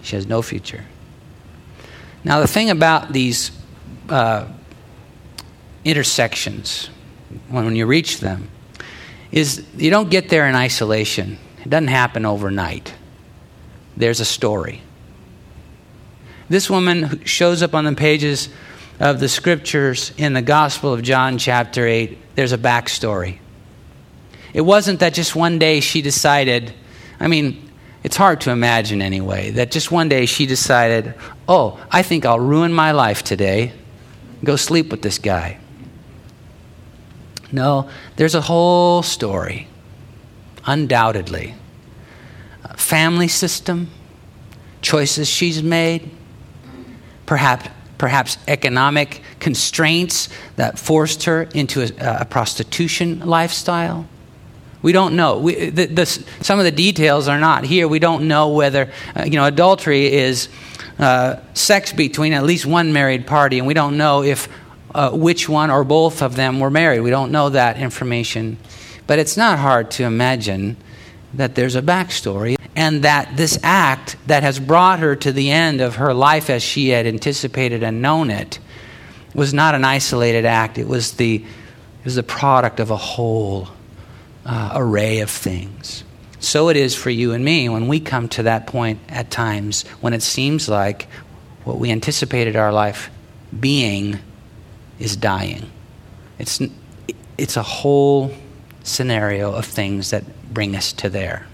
She 0.02 0.16
has 0.16 0.28
no 0.28 0.42
future. 0.42 0.84
Now, 2.24 2.40
the 2.40 2.48
thing 2.48 2.72
about 2.72 3.14
these 3.14 3.52
uh, 4.10 4.48
intersections, 5.84 6.90
when 7.50 7.76
you 7.76 7.86
reach 7.86 8.20
them, 8.20 8.50
is 9.32 9.66
you 9.78 9.92
don't 9.92 10.10
get 10.10 10.30
there 10.30 10.48
in 10.48 10.56
isolation. 10.56 11.38
It 11.66 11.70
doesn't 11.70 11.88
happen 11.88 12.26
overnight. 12.26 12.94
There's 13.98 14.20
a 14.20 14.26
story. 14.26 14.82
This 16.48 16.70
woman 16.70 17.26
shows 17.26 17.64
up 17.64 17.74
on 17.74 17.86
the 17.86 17.94
pages 17.94 18.50
of 19.00 19.20
the 19.20 19.28
scriptures 19.28 20.14
in 20.18 20.34
the 20.34 20.44
Gospel 20.44 20.94
of 20.94 21.02
John, 21.02 21.40
chapter 21.40 21.88
8. 21.88 22.36
There's 22.36 22.52
a 22.52 22.58
backstory. 22.58 23.40
It 24.54 24.62
wasn't 24.62 25.00
that 25.00 25.14
just 25.14 25.36
one 25.36 25.58
day 25.58 25.80
she 25.80 26.02
decided, 26.02 26.74
I 27.20 27.28
mean, 27.28 27.70
it's 28.04 28.16
hard 28.16 28.42
to 28.42 28.52
imagine 28.52 29.02
anyway, 29.02 29.50
that 29.52 29.72
just 29.72 29.92
one 29.92 30.08
day 30.08 30.28
she 30.28 30.46
decided, 30.46 31.16
oh, 31.48 31.84
I 31.92 32.04
think 32.04 32.26
I'll 32.26 32.40
ruin 32.40 32.72
my 32.72 32.92
life 32.92 33.24
today, 33.24 33.74
go 34.44 34.56
sleep 34.56 34.92
with 34.92 35.02
this 35.02 35.18
guy. 35.18 35.58
No, 37.52 37.90
there's 38.18 38.36
a 38.36 38.42
whole 38.42 39.02
story, 39.02 39.68
undoubtedly. 40.66 41.56
family 42.78 43.28
system, 43.28 43.90
choices 44.82 45.28
she's 45.28 45.64
made, 45.64 46.10
perhaps, 47.26 47.70
perhaps 47.98 48.38
economic 48.48 49.22
constraints 49.40 50.30
that 50.56 50.78
forced 50.78 51.24
her 51.24 51.44
into 51.54 51.82
a, 51.82 52.22
a 52.22 52.26
prostitution 52.26 53.20
lifestyle. 53.20 54.08
We 54.82 54.92
don't 54.92 55.16
know. 55.16 55.40
We, 55.40 55.70
the, 55.70 55.86
the, 55.88 56.06
some 56.06 56.60
of 56.60 56.66
the 56.66 56.72
details 56.72 57.28
are 57.28 57.40
not 57.40 57.64
here. 57.64 57.88
We 57.88 58.00
don't 58.00 58.28
know 58.28 58.50
whether, 58.50 58.92
uh, 59.16 59.24
you 59.24 59.32
know, 59.32 59.46
adultery 59.46 60.14
is 60.14 60.48
uh, 61.00 61.38
sex 61.56 61.92
between 61.92 62.34
at 62.34 62.44
least 62.44 62.66
one 62.66 62.94
married 62.94 63.26
party, 63.26 63.58
and 63.58 63.68
we 63.68 63.74
don't 63.74 63.98
know 63.98 64.22
if 64.22 64.48
uh, 64.94 65.10
which 65.12 65.50
one 65.50 65.72
or 65.72 65.84
both 65.84 66.22
of 66.22 66.36
them 66.36 66.60
were 66.60 66.70
married. 66.70 67.00
We 67.00 67.10
don't 67.10 67.32
know 67.32 67.50
that 67.50 67.78
information. 67.78 68.58
But 69.08 69.20
it's 69.20 69.38
not 69.38 69.60
hard 69.60 69.92
to 69.92 70.04
imagine 70.04 70.78
that 71.34 71.56
there's 71.56 71.76
a 71.76 71.82
backstory 71.82 72.56
and 72.76 73.04
that 73.04 73.38
this 73.38 73.58
act 73.64 74.18
that 74.28 74.44
has 74.44 74.60
brought 74.60 75.00
her 75.00 75.16
to 75.16 75.32
the 75.32 75.52
end 75.52 75.82
of 75.82 75.96
her 75.96 76.14
life 76.14 76.50
as 76.50 76.64
she 76.64 76.90
had 76.90 77.06
anticipated 77.06 77.84
and 77.84 78.02
known 78.02 78.30
it 78.30 78.60
was 79.34 79.54
not 79.54 79.76
an 79.76 79.84
isolated 79.84 80.46
act. 80.46 80.78
It 80.78 80.88
was 80.88 81.14
the, 81.14 81.36
it 81.36 82.06
was 82.06 82.16
the 82.16 82.24
product 82.24 82.80
of 82.80 82.90
a 82.90 82.98
whole 82.98 83.68
uh, 84.46 84.72
array 84.76 85.20
of 85.20 85.30
things. 85.30 86.04
So 86.40 86.70
it 86.70 86.78
is 86.78 86.96
for 86.96 87.10
you 87.10 87.34
and 87.34 87.44
me 87.44 87.70
when 87.70 87.88
we 87.88 88.00
come 88.00 88.30
to 88.30 88.44
that 88.44 88.68
point 88.68 89.00
at 89.10 89.32
times 89.32 89.84
when 90.02 90.14
it 90.14 90.22
seems 90.22 90.70
like 90.70 91.08
what 91.64 91.80
we 91.80 91.92
anticipated 91.92 92.56
our 92.56 92.72
life 92.72 93.10
being 93.60 94.20
is 95.00 95.16
dying. 95.16 95.70
It's, 96.38 96.62
it's 97.38 97.58
a 97.58 97.64
whole 97.64 98.32
scenario 98.86 99.52
of 99.52 99.66
things 99.66 100.12
that 100.12 100.24
bring 100.54 100.76
us 100.76 100.94
to 100.94 101.10
there. 101.10 101.48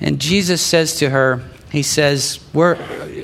And 0.00 0.20
Jesus 0.20 0.62
says 0.62 0.96
to 0.96 1.10
her, 1.10 1.42
He 1.70 1.82
says, 1.82 2.36
Where 2.52 2.78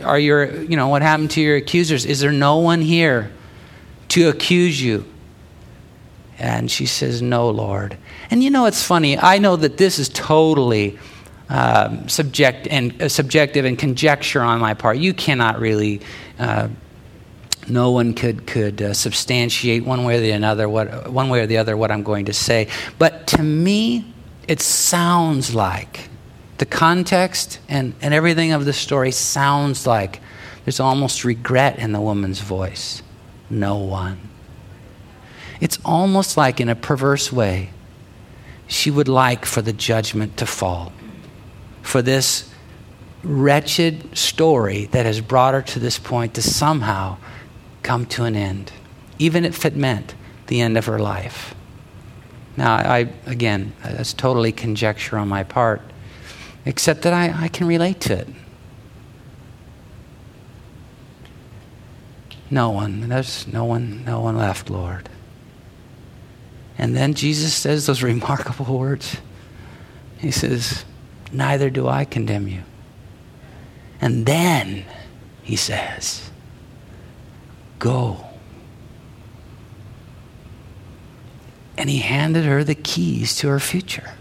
are 0.04 0.18
your, 0.18 0.62
you 0.62 0.76
know, 0.76 0.88
what 0.88 1.02
happened 1.02 1.30
to 1.32 1.40
your 1.40 1.56
accusers? 1.56 2.04
Is 2.04 2.20
there 2.20 2.32
no 2.32 2.58
one 2.58 2.82
here 2.82 3.32
to 4.08 4.28
accuse 4.28 4.82
you? 4.82 5.04
And 6.38 6.70
she 6.70 6.86
says, 6.86 7.22
No, 7.22 7.50
Lord. 7.50 7.96
And 8.30 8.42
you 8.42 8.50
know, 8.50 8.66
it's 8.66 8.82
funny. 8.82 9.18
I 9.18 9.38
know 9.38 9.56
that 9.56 9.76
this 9.76 9.98
is 9.98 10.08
totally 10.08 10.98
um, 11.48 12.08
subject 12.08 12.68
and 12.68 13.00
uh, 13.00 13.08
subjective 13.08 13.64
and 13.64 13.78
conjecture 13.78 14.42
on 14.42 14.60
my 14.60 14.74
part. 14.74 14.98
You 14.98 15.14
cannot 15.14 15.58
really. 15.60 16.00
Uh, 16.38 16.68
no 17.70 17.90
one 17.90 18.14
could 18.14 18.46
could 18.46 18.80
uh, 18.80 18.94
substantiate 18.94 19.84
one 19.84 20.04
way 20.04 20.18
or 20.18 20.20
the 20.20 20.32
other 20.44 20.68
what 20.68 21.10
one 21.10 21.28
way 21.28 21.40
or 21.40 21.46
the 21.46 21.58
other 21.58 21.76
what 21.76 21.90
I'm 21.90 22.02
going 22.02 22.26
to 22.26 22.32
say. 22.32 22.68
But 22.98 23.26
to 23.28 23.42
me, 23.42 24.12
it 24.46 24.60
sounds 24.60 25.54
like 25.54 26.08
the 26.58 26.66
context 26.66 27.60
and, 27.68 27.94
and 28.02 28.12
everything 28.12 28.52
of 28.52 28.64
the 28.64 28.72
story 28.72 29.12
sounds 29.12 29.86
like 29.86 30.20
there's 30.64 30.80
almost 30.80 31.24
regret 31.24 31.78
in 31.78 31.92
the 31.92 32.00
woman's 32.00 32.40
voice. 32.40 33.02
No 33.48 33.78
one. 33.78 34.18
It's 35.60 35.78
almost 35.84 36.36
like, 36.36 36.60
in 36.60 36.68
a 36.68 36.74
perverse 36.74 37.32
way, 37.32 37.70
she 38.66 38.90
would 38.90 39.08
like 39.08 39.44
for 39.44 39.62
the 39.62 39.72
judgment 39.72 40.36
to 40.36 40.46
fall. 40.46 40.92
For 41.82 42.02
this 42.02 42.52
wretched 43.24 44.16
story 44.16 44.86
that 44.86 45.06
has 45.06 45.20
brought 45.20 45.54
her 45.54 45.62
to 45.62 45.78
this 45.78 45.98
point 45.98 46.34
to 46.34 46.42
somehow 46.42 47.16
come 47.88 48.04
to 48.04 48.24
an 48.24 48.36
end, 48.36 48.70
even 49.18 49.46
if 49.46 49.64
it 49.64 49.74
meant 49.74 50.14
the 50.48 50.60
end 50.60 50.76
of 50.76 50.84
her 50.84 50.98
life. 50.98 51.54
Now, 52.54 52.74
I, 52.74 53.08
again, 53.24 53.72
that's 53.82 54.12
totally 54.12 54.52
conjecture 54.52 55.16
on 55.16 55.26
my 55.26 55.42
part, 55.42 55.80
except 56.66 57.00
that 57.02 57.14
I, 57.14 57.44
I 57.44 57.48
can 57.48 57.66
relate 57.66 57.98
to 58.02 58.18
it. 58.18 58.28
No 62.50 62.68
one, 62.68 63.08
there's 63.08 63.46
no 63.46 63.64
one, 63.64 64.04
no 64.04 64.20
one 64.20 64.36
left, 64.36 64.68
Lord. 64.68 65.08
And 66.76 66.94
then 66.94 67.14
Jesus 67.14 67.54
says 67.54 67.86
those 67.86 68.02
remarkable 68.12 68.78
words. 68.78 69.16
He 70.18 70.30
says, 70.30 70.84
Neither 71.32 71.70
do 71.70 71.88
I 71.88 72.04
condemn 72.04 72.48
you. 72.48 72.64
And 73.98 74.26
then 74.26 74.84
he 75.42 75.56
says, 75.56 76.27
Go. 77.78 78.24
And 81.76 81.88
he 81.88 81.98
handed 81.98 82.44
her 82.44 82.64
the 82.64 82.74
keys 82.74 83.36
to 83.36 83.48
her 83.48 83.60
future. 83.60 84.14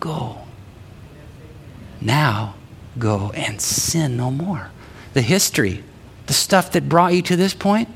Go. 0.00 0.38
Now, 2.00 2.54
go 2.98 3.30
and 3.34 3.60
sin 3.60 4.16
no 4.16 4.30
more. 4.30 4.70
The 5.12 5.22
history, 5.22 5.84
the 6.26 6.32
stuff 6.32 6.72
that 6.72 6.88
brought 6.88 7.12
you 7.12 7.22
to 7.22 7.36
this 7.36 7.54
point, 7.54 7.88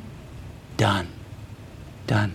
done. 0.76 1.08
Done. 2.06 2.34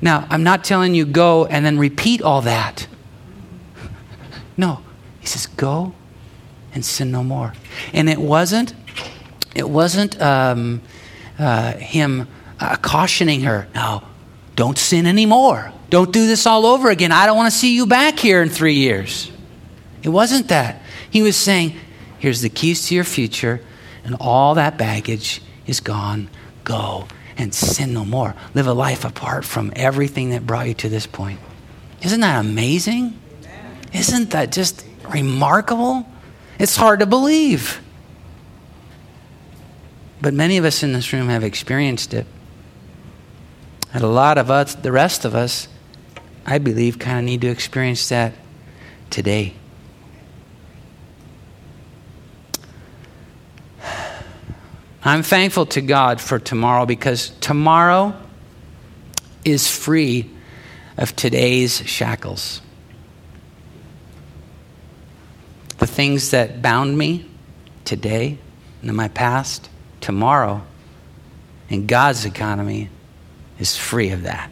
Now, 0.00 0.26
I'm 0.28 0.42
not 0.42 0.64
telling 0.64 0.94
you 0.94 1.06
go 1.06 1.46
and 1.46 1.64
then 1.64 1.78
repeat 1.78 2.22
all 2.22 2.42
that. 2.42 2.86
No. 4.54 4.80
He 5.18 5.26
says, 5.26 5.46
go 5.46 5.94
and 6.74 6.84
sin 6.84 7.10
no 7.10 7.24
more. 7.24 7.54
And 7.94 8.10
it 8.10 8.18
wasn't, 8.18 8.74
it 9.54 9.68
wasn't 9.68 10.20
um, 10.20 10.82
uh, 11.38 11.74
him 11.74 12.28
uh, 12.60 12.76
cautioning 12.76 13.42
her, 13.42 13.68
no, 13.74 14.02
don't 14.56 14.78
sin 14.78 15.06
anymore. 15.06 15.72
Don't 15.90 16.12
do 16.12 16.26
this 16.26 16.46
all 16.46 16.64
over 16.64 16.90
again. 16.90 17.12
I 17.12 17.26
don't 17.26 17.36
want 17.36 17.52
to 17.52 17.58
see 17.58 17.74
you 17.74 17.86
back 17.86 18.18
here 18.18 18.42
in 18.42 18.48
three 18.48 18.74
years. 18.74 19.30
It 20.02 20.08
wasn't 20.08 20.48
that. 20.48 20.82
He 21.10 21.22
was 21.22 21.36
saying, 21.36 21.74
here's 22.18 22.40
the 22.40 22.48
keys 22.48 22.86
to 22.88 22.94
your 22.94 23.04
future, 23.04 23.60
and 24.04 24.16
all 24.18 24.54
that 24.54 24.78
baggage 24.78 25.42
is 25.66 25.80
gone. 25.80 26.30
Go 26.64 27.06
and 27.36 27.54
sin 27.54 27.92
no 27.92 28.04
more. 28.04 28.34
Live 28.54 28.66
a 28.66 28.72
life 28.72 29.04
apart 29.04 29.44
from 29.44 29.72
everything 29.76 30.30
that 30.30 30.46
brought 30.46 30.68
you 30.68 30.74
to 30.74 30.88
this 30.88 31.06
point. 31.06 31.40
Isn't 32.02 32.20
that 32.20 32.40
amazing? 32.40 33.18
Isn't 33.92 34.30
that 34.30 34.52
just 34.52 34.84
remarkable? 35.08 36.06
It's 36.58 36.76
hard 36.76 37.00
to 37.00 37.06
believe. 37.06 37.80
But 40.22 40.32
many 40.34 40.56
of 40.56 40.64
us 40.64 40.84
in 40.84 40.92
this 40.92 41.12
room 41.12 41.28
have 41.28 41.42
experienced 41.42 42.14
it. 42.14 42.26
And 43.92 44.04
a 44.04 44.08
lot 44.08 44.38
of 44.38 44.52
us, 44.52 44.76
the 44.76 44.92
rest 44.92 45.24
of 45.24 45.34
us, 45.34 45.66
I 46.46 46.58
believe, 46.58 47.00
kind 47.00 47.18
of 47.18 47.24
need 47.24 47.40
to 47.40 47.48
experience 47.48 48.08
that 48.10 48.32
today. 49.10 49.54
I'm 55.04 55.24
thankful 55.24 55.66
to 55.66 55.80
God 55.80 56.20
for 56.20 56.38
tomorrow 56.38 56.86
because 56.86 57.30
tomorrow 57.40 58.14
is 59.44 59.68
free 59.68 60.30
of 60.96 61.16
today's 61.16 61.82
shackles. 61.84 62.60
The 65.78 65.88
things 65.88 66.30
that 66.30 66.62
bound 66.62 66.96
me 66.96 67.28
today 67.84 68.38
and 68.80 68.90
in 68.90 68.94
my 68.94 69.08
past, 69.08 69.68
tomorrow, 70.02 70.62
in 71.70 71.86
God's 71.86 72.26
economy, 72.26 72.90
is 73.58 73.76
free 73.76 74.10
of 74.10 74.24
that. 74.24 74.50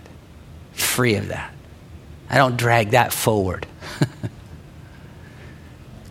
Free 0.72 1.16
of 1.16 1.28
that. 1.28 1.52
I 2.30 2.38
don't 2.38 2.56
drag 2.56 2.90
that 2.90 3.12
forward. 3.12 3.66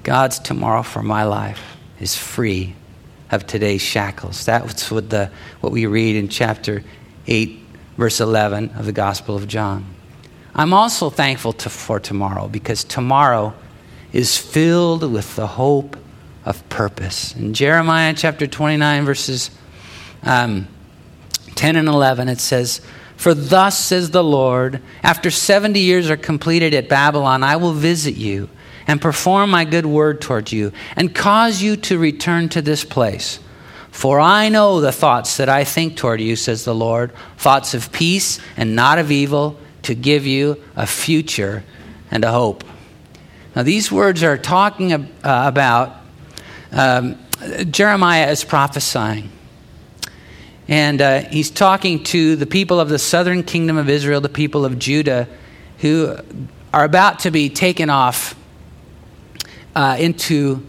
God's 0.03 0.37
tomorrow 0.37 0.83
for 0.83 1.01
my 1.01 1.23
life 1.23 1.77
is 1.99 2.15
free 2.15 2.75
of 3.31 3.47
today's 3.47 3.81
shackles. 3.81 4.45
That's 4.45 4.91
what, 4.91 5.09
the, 5.09 5.31
what 5.61 5.71
we 5.71 5.85
read 5.85 6.15
in 6.15 6.29
chapter 6.29 6.83
8, 7.27 7.59
verse 7.97 8.19
11 8.19 8.71
of 8.71 8.85
the 8.85 8.91
Gospel 8.91 9.35
of 9.35 9.47
John. 9.47 9.85
I'm 10.53 10.73
also 10.73 11.09
thankful 11.09 11.53
to, 11.53 11.69
for 11.69 11.99
tomorrow 11.99 12.47
because 12.47 12.83
tomorrow 12.83 13.53
is 14.11 14.37
filled 14.37 15.09
with 15.09 15.35
the 15.35 15.47
hope 15.47 15.95
of 16.45 16.67
purpose. 16.69 17.35
In 17.35 17.53
Jeremiah 17.53 18.13
chapter 18.15 18.47
29, 18.47 19.05
verses 19.05 19.51
um, 20.23 20.67
10 21.55 21.75
and 21.75 21.87
11, 21.87 22.29
it 22.29 22.39
says, 22.39 22.81
For 23.17 23.33
thus 23.33 23.77
says 23.77 24.11
the 24.11 24.23
Lord, 24.23 24.81
after 25.03 25.29
70 25.29 25.79
years 25.79 26.09
are 26.09 26.17
completed 26.17 26.73
at 26.73 26.89
Babylon, 26.89 27.43
I 27.43 27.57
will 27.57 27.73
visit 27.73 28.15
you 28.15 28.49
and 28.87 29.01
perform 29.01 29.51
my 29.51 29.65
good 29.65 29.85
word 29.85 30.19
toward 30.19 30.51
you, 30.51 30.71
and 30.95 31.13
cause 31.13 31.61
you 31.61 31.75
to 31.75 31.99
return 31.99 32.49
to 32.49 32.61
this 32.61 32.83
place. 32.83 33.39
For 33.91 34.19
I 34.19 34.49
know 34.49 34.81
the 34.81 34.91
thoughts 34.91 35.37
that 35.37 35.47
I 35.47 35.63
think 35.63 35.95
toward 35.95 36.21
you, 36.21 36.35
says 36.35 36.65
the 36.65 36.73
Lord 36.73 37.11
thoughts 37.37 37.75
of 37.75 37.91
peace 37.91 38.39
and 38.57 38.75
not 38.75 38.97
of 38.97 39.11
evil, 39.11 39.59
to 39.83 39.93
give 39.93 40.25
you 40.25 40.63
a 40.75 40.87
future 40.87 41.63
and 42.09 42.23
a 42.23 42.31
hope. 42.31 42.63
Now, 43.55 43.63
these 43.63 43.91
words 43.91 44.23
are 44.23 44.37
talking 44.37 44.93
uh, 44.93 45.07
about 45.23 45.98
um, 46.71 47.17
Jeremiah 47.69 48.29
is 48.29 48.43
prophesying. 48.43 49.31
And 50.67 51.01
uh, 51.01 51.21
he's 51.21 51.49
talking 51.49 52.03
to 52.05 52.35
the 52.35 52.45
people 52.45 52.79
of 52.79 52.89
the 52.89 52.99
southern 52.99 53.43
kingdom 53.43 53.77
of 53.77 53.89
Israel, 53.89 54.21
the 54.21 54.29
people 54.29 54.65
of 54.65 54.77
Judah, 54.77 55.27
who 55.79 56.15
are 56.73 56.83
about 56.83 57.19
to 57.19 57.31
be 57.31 57.49
taken 57.49 57.89
off 57.89 58.35
uh, 59.75 59.97
into 59.99 60.63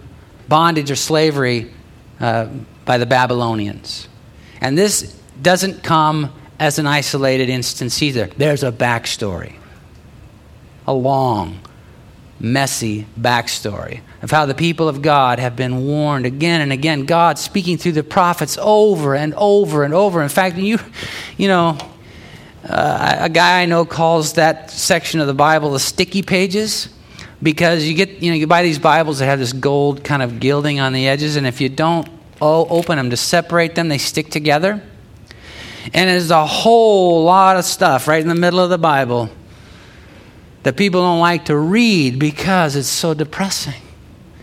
bondage 0.48 0.90
or 0.90 0.96
slavery 0.96 1.70
uh, 2.18 2.46
by 2.84 2.96
the 2.96 3.06
Babylonians. 3.06 4.08
And 4.60 4.76
this 4.76 5.02
doesn't 5.42 5.82
come 5.82 6.32
as 6.58 6.78
an 6.78 6.86
isolated 6.86 7.48
instance 7.48 8.02
either. 8.02 8.26
There's 8.36 8.62
a 8.62 8.72
backstory, 8.72 9.54
a 10.86 10.92
long, 10.92 11.60
messy 12.40 13.06
backstory 13.20 14.00
of 14.22 14.30
how 14.30 14.46
the 14.46 14.54
people 14.54 14.88
of 14.88 15.02
God 15.02 15.38
have 15.38 15.56
been 15.56 15.84
warned 15.84 16.26
again 16.26 16.60
and 16.62 16.72
again. 16.72 17.04
God 17.04 17.38
speaking 17.38 17.76
through 17.76 17.92
the 17.92 18.02
prophets 18.02 18.58
over 18.60 19.14
and 19.14 19.34
over 19.34 19.84
and 19.84 19.94
over. 19.94 20.22
In 20.22 20.28
fact, 20.28 20.56
you, 20.56 20.78
you 21.36 21.48
know, 21.48 21.78
uh, 22.68 23.16
a 23.20 23.28
guy 23.28 23.62
I 23.62 23.66
know 23.66 23.84
calls 23.84 24.34
that 24.34 24.70
section 24.70 25.20
of 25.20 25.26
the 25.26 25.34
Bible 25.34 25.72
the 25.72 25.80
sticky 25.80 26.22
pages 26.22 26.88
because 27.42 27.84
you 27.84 27.94
get, 27.94 28.22
you 28.22 28.30
know, 28.30 28.36
you 28.36 28.46
buy 28.46 28.62
these 28.62 28.78
Bibles 28.78 29.18
that 29.18 29.26
have 29.26 29.38
this 29.38 29.52
gold 29.52 30.04
kind 30.04 30.22
of 30.22 30.40
gilding 30.40 30.80
on 30.80 30.92
the 30.92 31.08
edges, 31.08 31.36
and 31.36 31.46
if 31.46 31.60
you 31.60 31.68
don't 31.68 32.08
open 32.40 32.96
them 32.96 33.10
to 33.10 33.16
separate 33.16 33.74
them, 33.74 33.88
they 33.88 33.98
stick 33.98 34.30
together. 34.30 34.82
And 35.94 36.10
there's 36.10 36.30
a 36.30 36.46
whole 36.46 37.24
lot 37.24 37.56
of 37.56 37.64
stuff 37.64 38.06
right 38.06 38.20
in 38.20 38.28
the 38.28 38.34
middle 38.34 38.60
of 38.60 38.68
the 38.68 38.78
Bible 38.78 39.30
that 40.62 40.76
people 40.76 41.00
don't 41.00 41.20
like 41.20 41.46
to 41.46 41.56
read 41.56 42.18
because 42.18 42.76
it's 42.76 42.88
so 42.88 43.14
depressing. 43.14 43.82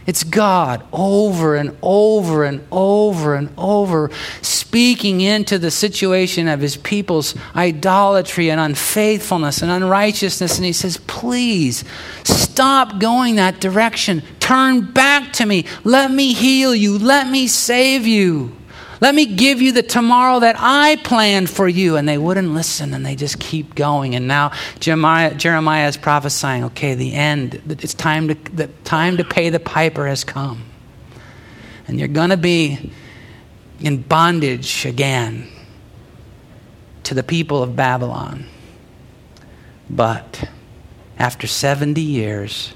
It's 0.08 0.24
God 0.24 0.86
over 0.94 1.58
and 1.58 1.78
over 1.82 2.46
and 2.46 2.66
over 2.72 3.36
and 3.36 3.50
over 3.58 4.10
speaking 4.42 5.20
into 5.20 5.60
the 5.60 5.70
situation 5.70 6.48
of 6.48 6.62
his 6.62 6.78
people's 6.78 7.36
idolatry 7.54 8.50
and 8.50 8.60
unfaithfulness 8.60 9.62
and 9.62 9.70
unrighteousness. 9.70 10.58
And 10.58 10.66
he 10.66 10.72
says, 10.72 10.96
Please 11.08 11.84
stop 12.24 13.00
going 13.00 13.36
that 13.36 13.60
direction. 13.60 14.24
Turn 14.40 14.94
back 14.94 15.34
to 15.34 15.46
me. 15.46 15.66
Let 15.84 16.10
me 16.10 16.34
heal 16.34 16.74
you. 16.74 16.98
Let 16.98 17.30
me 17.30 17.48
save 17.48 18.08
you. 18.08 18.56
Let 19.00 19.14
me 19.14 19.26
give 19.26 19.62
you 19.62 19.72
the 19.72 19.84
tomorrow 19.84 20.40
that 20.40 20.56
I 20.58 20.96
planned 20.98 21.50
for 21.50 21.68
you. 21.68 21.98
And 21.98 22.08
they 22.08 22.18
wouldn't 22.18 22.54
listen 22.54 22.94
and 22.94 23.06
they 23.06 23.16
just 23.16 23.40
keep 23.40 23.76
going. 23.76 24.16
And 24.16 24.28
now 24.28 24.52
Jeremiah, 24.80 25.34
Jeremiah 25.36 25.88
is 25.88 25.98
prophesying 25.98 26.64
okay, 26.66 26.96
the 26.96 27.14
end, 27.14 27.62
it's 27.68 27.94
time 27.94 28.30
to, 28.30 28.34
the 28.34 28.68
time 28.84 29.18
to 29.18 29.24
pay 29.24 29.50
the 29.50 29.60
piper 29.60 30.08
has 30.08 30.24
come. 30.24 30.64
And 31.88 32.00
you're 32.00 32.08
going 32.08 32.32
to 32.32 32.38
be 32.38 32.92
in 33.80 34.02
bondage 34.02 34.86
again 34.86 35.48
to 37.04 37.14
the 37.14 37.24
people 37.24 37.64
of 37.64 37.76
Babylon. 37.76 38.46
But 39.90 40.50
after 41.18 41.48
70 41.48 42.02
years, 42.02 42.74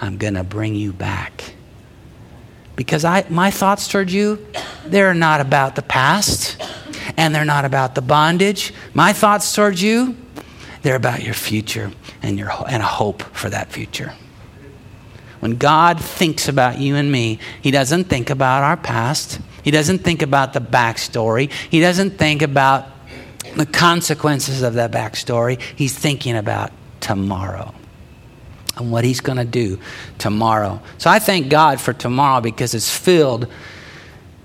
I'm 0.00 0.16
going 0.16 0.34
to 0.34 0.44
bring 0.44 0.74
you 0.74 0.92
back 0.92 1.54
because 2.78 3.04
I, 3.04 3.24
my 3.28 3.50
thoughts 3.50 3.88
toward 3.88 4.08
you, 4.08 4.46
they're 4.86 5.12
not 5.12 5.40
about 5.40 5.74
the 5.74 5.82
past 5.82 6.62
and 7.16 7.34
they're 7.34 7.44
not 7.44 7.64
about 7.64 7.96
the 7.96 8.02
bondage. 8.02 8.72
My 8.94 9.12
thoughts 9.12 9.52
toward 9.52 9.80
you, 9.80 10.16
they're 10.82 10.94
about 10.94 11.24
your 11.24 11.34
future 11.34 11.90
and, 12.22 12.38
your, 12.38 12.52
and 12.68 12.80
a 12.80 12.86
hope 12.86 13.22
for 13.34 13.50
that 13.50 13.72
future. 13.72 14.14
When 15.40 15.56
God 15.56 16.00
thinks 16.00 16.46
about 16.46 16.78
you 16.78 16.94
and 16.94 17.10
me, 17.10 17.40
He 17.60 17.72
doesn't 17.72 18.04
think 18.04 18.30
about 18.30 18.62
our 18.62 18.76
past. 18.76 19.40
He 19.64 19.72
doesn't 19.72 19.98
think 19.98 20.22
about 20.22 20.52
the 20.52 20.60
backstory. 20.60 21.50
He 21.50 21.80
doesn't 21.80 22.10
think 22.10 22.42
about 22.42 22.86
the 23.56 23.66
consequences 23.66 24.62
of 24.62 24.74
that 24.74 24.92
backstory. 24.92 25.60
He's 25.60 25.98
thinking 25.98 26.36
about 26.36 26.70
tomorrow 27.00 27.74
and 28.78 28.90
what 28.90 29.04
He's 29.04 29.20
going 29.20 29.38
to 29.38 29.44
do 29.44 29.78
tomorrow. 30.18 30.80
So 30.98 31.10
I 31.10 31.18
thank 31.18 31.48
God 31.48 31.80
for 31.80 31.92
tomorrow 31.92 32.40
because 32.40 32.74
it's 32.74 32.96
filled 32.96 33.46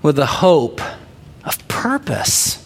with 0.02 0.16
the 0.16 0.26
hope 0.26 0.80
of 1.44 1.66
purpose. 1.68 2.60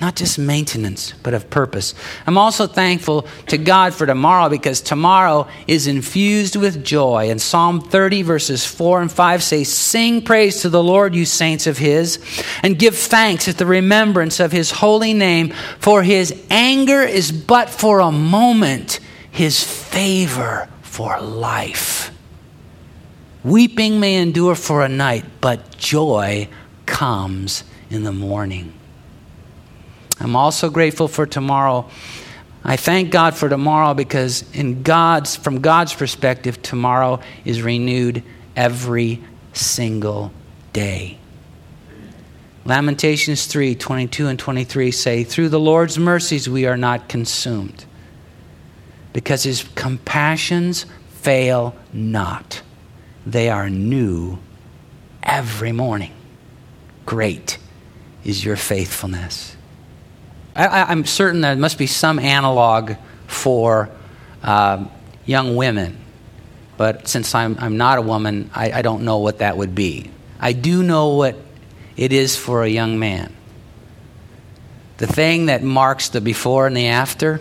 Not 0.00 0.16
just 0.16 0.38
maintenance, 0.38 1.12
but 1.22 1.34
of 1.34 1.50
purpose. 1.50 1.94
I'm 2.26 2.38
also 2.38 2.66
thankful 2.66 3.26
to 3.48 3.58
God 3.58 3.92
for 3.92 4.06
tomorrow 4.06 4.48
because 4.48 4.80
tomorrow 4.80 5.46
is 5.66 5.86
infused 5.86 6.56
with 6.56 6.82
joy. 6.82 7.28
And 7.28 7.38
Psalm 7.38 7.82
30, 7.82 8.22
verses 8.22 8.64
4 8.64 9.02
and 9.02 9.12
5 9.12 9.42
say, 9.42 9.62
Sing 9.62 10.22
praise 10.22 10.62
to 10.62 10.70
the 10.70 10.82
Lord, 10.82 11.14
you 11.14 11.26
saints 11.26 11.66
of 11.66 11.76
His, 11.76 12.18
and 12.62 12.78
give 12.78 12.96
thanks 12.96 13.46
at 13.46 13.58
the 13.58 13.66
remembrance 13.66 14.40
of 14.40 14.52
His 14.52 14.70
holy 14.70 15.12
name, 15.12 15.52
for 15.80 16.02
His 16.02 16.34
anger 16.48 17.02
is 17.02 17.30
but 17.30 17.68
for 17.68 18.00
a 18.00 18.10
moment, 18.10 19.00
His 19.30 19.62
favor 19.62 20.66
for 20.90 21.20
life. 21.20 22.10
Weeping 23.44 24.00
may 24.00 24.16
endure 24.16 24.56
for 24.56 24.84
a 24.84 24.88
night, 24.88 25.24
but 25.40 25.78
joy 25.78 26.48
comes 26.84 27.62
in 27.90 28.02
the 28.02 28.12
morning. 28.12 28.72
I'm 30.18 30.34
also 30.34 30.68
grateful 30.68 31.06
for 31.06 31.26
tomorrow. 31.26 31.88
I 32.64 32.76
thank 32.76 33.12
God 33.12 33.36
for 33.36 33.48
tomorrow 33.48 33.94
because 33.94 34.44
in 34.52 34.82
God's 34.82 35.36
from 35.36 35.60
God's 35.60 35.94
perspective 35.94 36.60
tomorrow 36.60 37.20
is 37.44 37.62
renewed 37.62 38.24
every 38.56 39.22
single 39.52 40.32
day. 40.72 41.18
Lamentations 42.64 43.46
3 43.46 43.76
22 43.76 44.26
and 44.26 44.38
23 44.38 44.90
say, 44.90 45.22
Through 45.22 45.50
the 45.50 45.60
Lord's 45.60 45.98
mercies 45.98 46.48
we 46.48 46.66
are 46.66 46.76
not 46.76 47.08
consumed 47.08 47.86
because 49.12 49.42
his 49.42 49.64
compassions 49.74 50.86
fail 51.08 51.74
not. 51.92 52.62
They 53.26 53.50
are 53.50 53.68
new 53.68 54.38
every 55.22 55.72
morning. 55.72 56.12
Great 57.06 57.58
is 58.24 58.44
your 58.44 58.56
faithfulness. 58.56 59.56
I, 60.54 60.92
am 60.92 61.04
certain 61.04 61.40
there 61.40 61.56
must 61.56 61.78
be 61.78 61.86
some 61.86 62.18
analog 62.18 62.94
for 63.26 63.88
uh, 64.42 64.84
young 65.24 65.56
women, 65.56 65.98
but 66.76 67.08
since 67.08 67.34
I'm, 67.34 67.56
I'm 67.58 67.76
not 67.76 67.98
a 67.98 68.02
woman, 68.02 68.50
I, 68.54 68.72
I 68.72 68.82
don't 68.82 69.04
know 69.04 69.18
what 69.18 69.38
that 69.38 69.56
would 69.56 69.74
be. 69.74 70.10
I 70.40 70.52
do 70.52 70.82
know 70.82 71.14
what 71.14 71.36
it 71.96 72.12
is 72.12 72.36
for 72.36 72.62
a 72.62 72.68
young 72.68 72.98
man. 72.98 73.34
The 74.96 75.06
thing 75.06 75.46
that 75.46 75.62
marks 75.62 76.08
the 76.10 76.20
before 76.20 76.66
and 76.66 76.76
the 76.76 76.88
after 76.88 77.40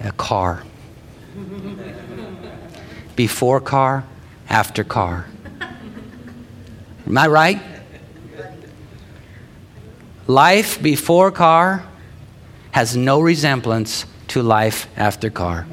a 0.00 0.12
car. 0.12 0.64
Before 3.16 3.60
car, 3.60 4.04
after 4.48 4.82
car. 4.84 5.26
Am 7.06 7.18
I 7.18 7.26
right? 7.26 7.60
Life 10.26 10.82
before 10.82 11.30
car 11.30 11.84
has 12.72 12.96
no 12.96 13.20
resemblance 13.20 14.06
to 14.28 14.42
life 14.42 14.86
after 14.96 15.28
car. 15.28 15.66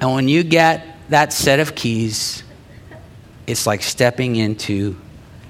And 0.00 0.12
when 0.12 0.28
you 0.28 0.42
get 0.44 0.86
that 1.08 1.32
set 1.32 1.60
of 1.60 1.74
keys, 1.74 2.42
it's 3.46 3.66
like 3.66 3.82
stepping 3.82 4.36
into 4.36 4.96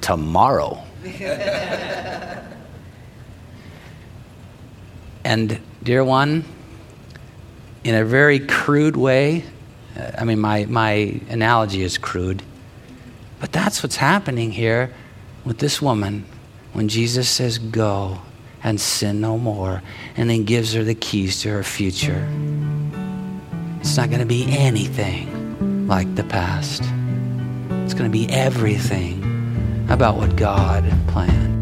tomorrow. 0.01 0.83
and 5.25 5.61
Dear 5.83 6.05
one, 6.05 6.45
in 7.85 7.95
a 7.95 8.05
very 8.05 8.41
crude 8.41 8.97
way, 8.97 9.45
uh, 9.97 10.11
I 10.19 10.25
mean, 10.25 10.41
my, 10.41 10.67
my 10.67 11.21
analogy 11.29 11.83
is 11.83 11.99
crude, 11.99 12.43
but 13.41 13.53
that's 13.53 13.83
what's 13.83 13.97
happening 13.97 14.51
here 14.51 14.93
with 15.45 15.59
this 15.59 15.81
woman 15.81 16.25
when 16.73 16.89
Jesus 16.89 17.29
says, 17.29 17.59
Go 17.59 18.19
and 18.63 18.81
sin 18.81 19.21
no 19.21 19.39
more, 19.39 19.83
and 20.17 20.29
then 20.29 20.45
gives 20.45 20.73
her 20.73 20.83
the 20.83 20.95
keys 20.95 21.41
to 21.43 21.51
her 21.51 21.63
future. 21.63 22.29
It's 23.81 23.97
not 23.97 24.09
going 24.09 24.21
to 24.21 24.27
be 24.27 24.47
anything 24.49 25.87
like 25.87 26.13
the 26.17 26.25
past, 26.25 26.83
it's 27.85 27.95
going 27.95 28.11
to 28.11 28.11
be 28.11 28.29
everything 28.31 29.87
about 29.89 30.17
what 30.17 30.37
God 30.37 30.85
planned. 31.07 31.58